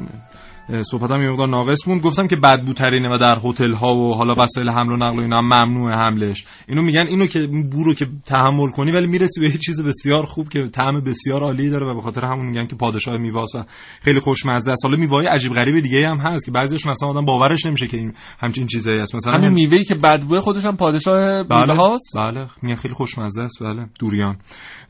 صحبتم 0.82 1.22
یه 1.22 1.30
مقدار 1.30 1.48
ناقص 1.48 1.88
گفتم 1.88 2.26
که 2.26 2.36
بدبوترینه 2.36 3.14
و 3.14 3.18
در 3.18 3.38
هتل 3.44 3.74
ها 3.74 3.94
و 3.94 4.14
حالا 4.14 4.34
وسایل 4.38 4.68
حمل 4.68 4.92
و 4.92 4.96
نقل 4.96 5.18
و 5.18 5.20
اینا 5.20 5.40
ممنوع 5.40 5.92
حملش. 5.92 6.44
اینو 6.68 6.82
میگن 6.82 7.06
اینو 7.06 7.26
که 7.26 7.46
بو 7.46 7.84
رو 7.84 7.94
که 7.94 8.06
تحمل 8.26 8.70
کنی 8.70 8.92
ولی 8.92 9.06
می‌رسی 9.06 9.40
به 9.40 9.46
یه 9.46 9.58
چیز 9.66 9.82
بسیار 9.82 10.24
خوب 10.24 10.48
که 10.48 10.68
طعم 10.68 11.00
بسیار 11.00 11.42
عالی 11.42 11.70
داره 11.70 11.86
و 11.86 11.94
به 11.94 12.00
خاطر 12.00 12.24
همون 12.24 12.46
میگن 12.46 12.66
که 12.66 12.76
پادشاه 12.76 13.16
میواست 13.16 13.54
و 13.54 13.64
خیلی 14.00 14.20
خوشمزه 14.20 14.70
است. 14.70 14.84
حالا 14.84 14.96
میوه 14.96 15.28
عجیب 15.28 15.52
غریب 15.52 15.82
دیگه 15.82 16.04
هم 16.08 16.18
هست 16.18 16.44
که 16.44 16.50
بعضیش 16.50 16.86
مثلا 16.86 17.08
آدم 17.08 17.24
باورش 17.24 17.66
نمیشه 17.66 17.86
که 17.86 17.96
این 17.96 18.12
همچین 18.38 18.66
چیزایی 18.66 18.98
هست 18.98 19.14
مثلا 19.14 19.32
همین 19.32 19.52
میوه‌ای 19.52 19.84
که 19.84 19.94
بدبو 19.94 20.40
خودش 20.40 20.66
هم 20.66 20.76
پادشاه 20.76 21.42
بله 21.42 21.76
هاست 21.76 22.16
بله 22.16 22.74
خیلی 22.74 22.94
خوشمزه 22.94 23.42
است. 23.42 23.62
بله 23.62 23.86
دوریان. 23.98 24.36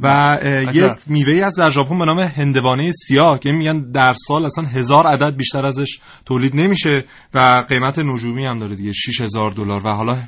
و 0.01 0.39
یک 0.75 0.91
میوه 1.07 1.45
از 1.45 1.57
در 1.61 1.71
ژاپن 1.71 1.99
به 1.99 2.05
نام 2.05 2.19
هندوانه 2.19 2.91
سیاه 2.93 3.39
که 3.39 3.53
میگن 3.53 3.91
در 3.91 4.13
سال 4.13 4.45
اصلا 4.45 4.65
هزار 4.65 5.07
عدد 5.07 5.37
بیشتر 5.37 5.67
ازش 5.67 5.99
تولید 6.27 6.57
نمیشه 6.57 7.05
و 7.35 7.65
قیمت 7.69 7.99
نجومی 7.99 8.47
هم 8.47 8.59
داره 8.59 8.75
دیگه 8.75 8.93
6000 8.93 9.53
دلار. 9.53 9.81
و 9.85 9.89
حالا 9.89 10.23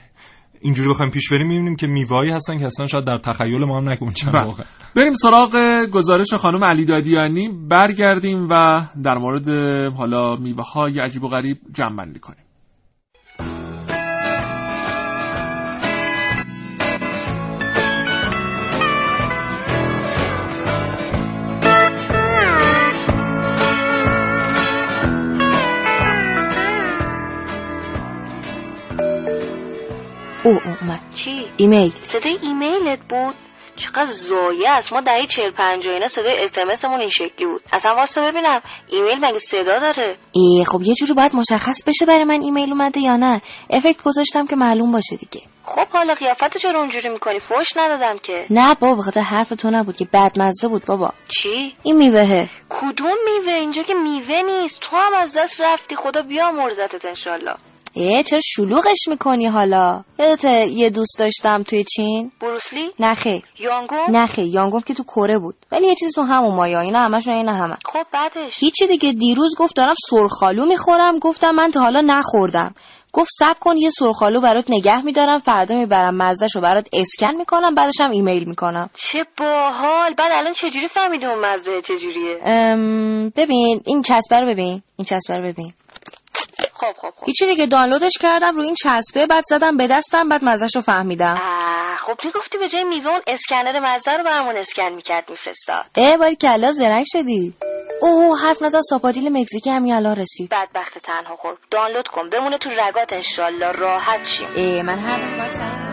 اینجوری 0.61 0.89
بخوایم 0.89 1.13
پیش 1.13 1.33
بریم 1.33 1.47
می‌بینیم 1.47 1.77
که 1.77 1.87
میوایی 1.87 2.31
هستن 2.31 2.59
که 2.59 2.65
اصلا 2.65 2.87
شاید 2.87 3.05
در 3.05 3.19
تخیل 3.19 3.65
ما 3.65 3.77
هم 3.77 3.89
نکنیم 3.89 4.13
چند 4.13 4.33
بله. 4.33 4.45
واقع 4.45 4.65
بریم 4.97 5.15
سراغ 5.15 5.57
گزارش 5.93 6.35
خانم 6.35 6.65
علی 6.65 6.85
دادیانی. 6.85 7.49
برگردیم 7.69 8.47
و 8.51 8.87
در 9.03 9.15
مورد 9.15 9.49
حالا 9.97 10.37
میوه 10.37 10.65
های 10.75 11.01
عجیب 11.01 11.25
و 11.25 11.29
غریب 11.29 11.57
جمع 11.75 11.97
بندی 11.97 12.19
کنیم. 12.19 12.45
او 30.51 30.73
اومد. 30.81 31.01
چی؟ 31.15 31.47
ایمیل. 31.57 31.89
صدای 31.89 32.39
ایمیلت 32.43 32.99
بود؟ 33.09 33.35
چقدر 33.77 34.05
ضایع 34.05 34.71
است. 34.71 34.93
ما 34.93 35.01
دهه 35.01 35.27
چهل 35.27 35.51
پنجاه 35.51 35.95
اینا 35.95 36.09
صدای 36.09 36.43
اسمسمون 36.43 37.01
این 37.01 37.09
شکلی 37.09 37.47
بود. 37.47 37.63
اصلا 37.73 37.95
واسه 37.95 38.21
ببینم. 38.21 38.61
ایمیل 38.89 39.19
مگه 39.25 39.39
صدا 39.39 39.79
داره؟ 39.79 40.17
ای 40.33 40.65
خب 40.67 40.83
یه 40.83 40.95
جوری 40.95 41.13
باید 41.13 41.37
مشخص 41.37 41.85
بشه 41.87 42.07
برای 42.07 42.25
من 42.25 42.43
ایمیل 42.43 42.71
اومده 42.71 43.01
یا 43.01 43.17
نه. 43.17 43.41
افکت 43.71 44.03
گذاشتم 44.03 44.47
که 44.47 44.57
معلوم 44.57 44.93
باشه 44.93 45.17
دیگه. 45.17 45.47
خب 45.65 45.89
حالا 45.93 46.15
قیافت 46.15 46.59
چرا 46.59 46.81
اونجوری 46.81 47.09
می‌کنی؟ 47.09 47.39
فوش 47.39 47.77
ندادم 47.77 48.19
که. 48.23 48.47
نه 48.51 48.75
بابا 48.75 48.95
بخاطر 48.95 49.21
حرف 49.21 49.49
تو 49.49 49.71
نبود 49.71 49.97
که 49.97 50.07
بدمزه 50.13 50.69
بود 50.69 50.85
بابا. 50.87 51.13
چی؟ 51.29 51.75
این 51.83 51.97
میوهه 51.97 52.49
کدوم 52.69 53.17
میوه؟ 53.25 53.53
اینجا 53.53 53.83
که 53.83 53.95
میوه 53.95 54.43
نیست. 54.43 54.81
تو 54.81 54.97
هم 54.97 55.15
از 55.15 55.37
دست 55.37 55.61
رفتی. 55.61 55.97
خدا 55.97 56.23
بیامرزتت 56.23 57.05
انشالله. 57.05 57.55
ای 57.93 58.23
چرا 58.23 58.41
شلوغش 58.45 59.09
می‌کنی 59.09 59.47
حالا؟ 59.47 60.05
یادت 60.19 60.45
یه 60.69 60.91
دوست 60.91 61.19
داشتم 61.19 61.63
توی 61.63 61.85
چین؟ 61.85 62.33
بروسلی 62.41 62.91
نخه 62.99 63.43
یانگوم 63.59 64.17
نخه 64.17 64.43
یانگوم 64.43 64.81
که 64.81 64.95
تو 64.95 65.03
کره 65.03 65.39
بود. 65.39 65.55
ولی 65.73 65.87
یه 65.87 65.95
چیز 65.95 66.15
تو 66.15 66.23
همون 66.23 66.55
مایا 66.55 66.81
اینا 66.81 66.99
همشون 66.99 67.35
اینا 67.35 67.53
همه. 67.53 67.77
خب 67.93 68.07
بعدش؟ 68.13 68.53
هیچی 68.59 68.87
دیگه. 68.87 69.13
دیروز 69.13 69.55
گفت 69.59 69.77
دارم 69.77 69.95
سرخالو 70.11 70.67
می‌خورم. 70.67 71.19
گفتم 71.19 71.51
من 71.51 71.71
تا 71.71 71.81
حالا 71.81 72.01
نخوردم. 72.01 72.75
گفت 73.13 73.31
سب 73.39 73.59
کن 73.61 73.77
یه 73.77 73.91
سرخالو 73.91 74.41
برات 74.41 74.65
نگه 74.69 75.05
میدارم. 75.05 75.39
فردا 75.39 75.75
می‌برم 75.77 76.17
مزهش 76.17 76.57
رو 76.57 76.61
برات 76.61 76.89
اسکن 76.93 77.35
می‌کنم. 77.37 77.75
بعدش 77.75 78.01
هم 78.01 78.11
ایمیل 78.11 78.49
می‌کنم. 78.49 78.91
چه 78.95 79.25
باحال. 79.39 80.15
بعد 80.15 80.33
الان 80.33 80.53
چجوری 80.53 80.89
فهمیدی 80.89 81.27
اون 81.27 81.47
مزه 81.47 81.81
چجوریه؟ 81.81 82.37
ببین. 83.37 83.81
این 83.87 84.03
چسبه 84.03 84.41
رو 84.41 84.47
ببین. 84.47 84.83
این 84.97 85.05
چسبه 85.05 85.37
رو 85.37 85.43
ببین. 85.43 85.73
خب 86.81 86.93
خب 86.99 87.11
خب. 87.17 87.27
هیچی 87.27 87.47
دیگه 87.47 87.67
دانلودش 87.67 88.13
کردم 88.21 88.57
رو 88.57 88.63
این 88.63 88.75
چسبه 88.75 89.27
بعد 89.27 89.45
زدم 89.47 89.77
به 89.77 89.87
دستم 89.87 90.29
بعد 90.29 90.45
مزهش 90.45 90.75
رو 90.77 90.81
فهمیدم 90.81 91.37
خب 92.07 92.17
می‌گفتی 92.25 92.59
به 92.59 92.69
جای 92.69 92.85
میوه 92.85 93.11
اون 93.11 93.21
اسکنر 93.27 93.81
مزه 93.81 94.13
رو 94.13 94.25
برامون 94.25 94.57
اسکن 94.57 94.93
می‌کرد 94.95 95.31
میفرستاد. 95.31 95.85
اه 95.97 96.17
باری 96.17 96.37
کلا 96.37 96.73
زرنگ 96.73 97.05
شدی. 97.09 97.55
اوه 98.03 98.41
حرف 98.41 98.63
نزن 98.63 98.81
ساپادیل 98.81 99.33
مکزیکی 99.33 99.71
همین 99.71 99.95
الان 99.95 100.17
رسید. 100.17 100.51
بدبخت 100.51 100.99
تنها 100.99 101.37
خور 101.37 101.59
دانلود 101.71 102.09
کن 102.09 102.31
بمونه 102.31 102.59
تو 102.59 102.71
رگات 102.71 103.13
انشالله 103.13 103.73
راحت 103.73 104.27
شیم. 104.27 104.49
اه 104.57 104.83
من 104.83 104.99
هر 104.99 105.90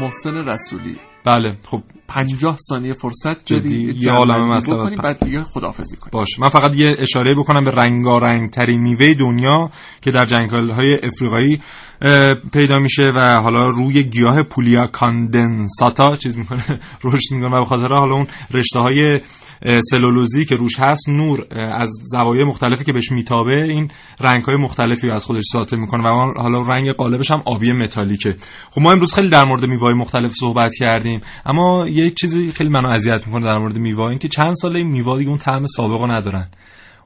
محسن 0.00 0.36
رسولی. 0.48 0.96
بله 1.24 1.56
خب 1.66 1.82
پنجاه 2.14 2.56
ثانیه 2.68 2.92
فرصت 2.92 3.44
جدی، 3.44 3.92
یه 4.00 4.12
عالمه 4.12 4.56
هست. 4.56 4.72
بعد 5.02 5.24
دیگه 5.24 5.44
خداحافظی 5.44 5.96
کنیم 5.96 6.10
باشه 6.12 6.40
من 6.40 6.48
فقط 6.48 6.76
یه 6.76 6.96
اشاره 6.98 7.34
بکنم 7.34 7.64
به 7.64 7.70
رنگارنگ 7.70 8.50
ترین 8.50 8.80
میوه 8.80 9.14
دنیا 9.14 9.70
که 10.02 10.10
در 10.10 10.24
جنگل 10.24 10.70
های 10.70 10.96
افریقایی 11.02 11.60
پیدا 12.52 12.78
میشه 12.78 13.02
و 13.16 13.40
حالا 13.42 13.68
روی 13.68 14.02
گیاه 14.02 14.42
پولیا 14.42 14.86
کاندنساتا 14.86 16.16
چیز 16.16 16.38
می‌کنه 16.38 16.64
رشد 17.04 17.34
می‌کنه 17.34 17.56
و 17.56 17.58
به 17.58 17.64
خاطر 17.64 17.94
حالا 17.94 18.14
اون 18.14 18.26
رشته 18.50 18.78
های 18.78 19.20
سلولوزی 19.90 20.44
که 20.44 20.56
روش 20.56 20.80
هست 20.80 21.08
نور 21.08 21.46
از 21.50 21.88
زوایای 22.12 22.44
مختلفی 22.44 22.84
که 22.84 22.92
بهش 22.92 23.12
میتابه 23.12 23.62
این 23.64 23.90
رنگ 24.20 24.44
های 24.44 24.56
مختلفی 24.56 25.10
از 25.10 25.24
خودش 25.24 25.42
ساطع 25.52 25.76
می‌کنه 25.76 26.04
و 26.04 26.32
حالا 26.40 26.62
رنگ 26.62 26.92
قالبش 26.92 27.30
هم 27.30 27.42
آبی 27.44 27.72
متالیکه 27.72 28.36
خب 28.70 28.80
ما 28.80 28.92
امروز 28.92 29.14
خیلی 29.14 29.28
در 29.28 29.44
مورد 29.44 29.66
میوه 29.66 29.94
مختلف 29.94 30.32
صحبت 30.32 30.70
کردیم 30.78 31.20
اما 31.46 31.86
یه 32.00 32.10
چیزی 32.10 32.52
خیلی 32.52 32.70
منو 32.70 32.88
اذیت 32.88 33.26
می‌کنه 33.26 33.44
در 33.44 33.58
مورد 33.58 33.78
میوه 33.78 34.04
این 34.04 34.18
که 34.18 34.28
چند 34.28 34.54
ساله 34.54 34.78
این 34.78 34.88
میوه 34.90 35.18
دیگه 35.18 35.30
اون 35.30 35.38
طعم 35.38 35.66
سابقو 35.66 36.06
ندارن. 36.06 36.48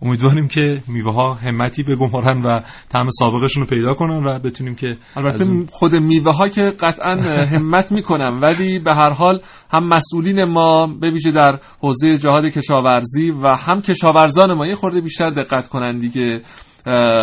امیدواریم 0.03 0.49
که 0.49 0.81
میوه 0.89 1.15
ها 1.15 1.35
همتی 1.35 1.83
بگمارن 1.83 2.43
و 2.43 2.61
طعم 2.89 3.07
سابقشون 3.11 3.63
رو 3.63 3.69
پیدا 3.69 3.95
کنن 3.95 4.25
و 4.27 4.39
بتونیم 4.39 4.75
که 4.75 4.97
البته 5.17 5.45
اون- 5.45 5.67
خود 5.71 5.95
میوه 5.97 6.37
ها 6.37 6.49
که 6.49 6.63
قطعا 6.63 7.17
همت 7.47 7.93
می‌کنم 7.93 8.41
ولی 8.43 8.79
به 8.79 8.95
هر 8.95 9.11
حال 9.11 9.41
هم 9.71 9.89
مسئولین 9.89 10.45
ما 10.45 10.87
به 10.87 11.11
ویژه 11.11 11.31
در 11.31 11.59
حوزه 11.81 12.17
جهاد 12.17 12.45
کشاورزی 12.45 13.31
و 13.31 13.55
هم 13.59 13.83
کشاورزان 13.83 14.53
ما 14.53 14.67
یه 14.67 14.75
خورده 14.75 15.01
بیشتر 15.01 15.31
دقت 15.31 15.69
کنن 15.69 15.99
دیگه. 15.99 16.41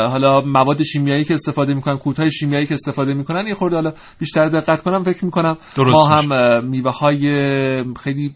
حالا 0.09 0.41
مواد 0.41 0.84
شیمیایی 0.84 1.24
که 1.24 1.34
استفاده 1.34 1.74
می‌کنن 1.74 1.97
کودهای 1.97 2.32
شیمیایی 2.32 2.66
که 2.66 2.74
استفاده 2.74 3.14
می‌کنن 3.14 3.47
یه 3.47 3.53
خورده 3.53 3.76
حالا 3.76 3.91
بیشتر 4.20 4.49
دقت 4.49 4.82
کنم 4.82 5.03
فکر 5.03 5.26
می‌کنم 5.26 5.57
درست 5.78 6.07
ما. 6.07 6.16
هم 6.16 6.66
میوه 6.68 6.91
های 6.91 7.24
خیلی 8.03 8.34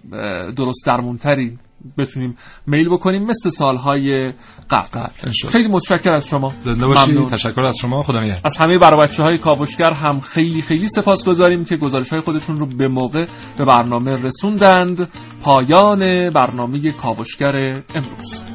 درست 0.55 0.85
درمونتری 0.87 1.57
بتونیم 1.97 2.35
میل 2.67 2.89
بکنیم 2.89 3.23
مثل 3.23 3.49
سالهای 3.49 4.33
قبل. 4.69 5.07
خیلی 5.49 5.67
متشکر 5.67 6.13
از 6.13 6.27
شما. 6.27 6.53
زنده 6.63 6.87
باشی. 6.87 7.11
ممنون. 7.11 7.29
تشکر 7.29 7.61
از 7.61 7.77
شما. 7.77 8.03
خدا 8.03 8.19
نگهدار. 8.19 8.41
از 8.45 8.57
همه 8.57 8.77
برای 8.77 9.07
بچه 9.07 9.23
های 9.23 9.37
کاوشگر 9.37 9.91
هم 9.93 10.19
خیلی 10.19 10.61
خیلی 10.61 10.87
سپاس 10.87 11.25
گذاریم 11.25 11.65
که 11.65 11.77
گزارش 11.77 12.09
های 12.09 12.21
خودشون 12.21 12.55
رو 12.55 12.65
به 12.65 12.87
موقع 12.87 13.25
به 13.57 13.65
برنامه 13.65 14.23
رسوندند. 14.23 15.09
پایان 15.41 16.29
برنامه 16.29 16.91
کاوشگر 16.91 17.55
امروز. 17.95 18.54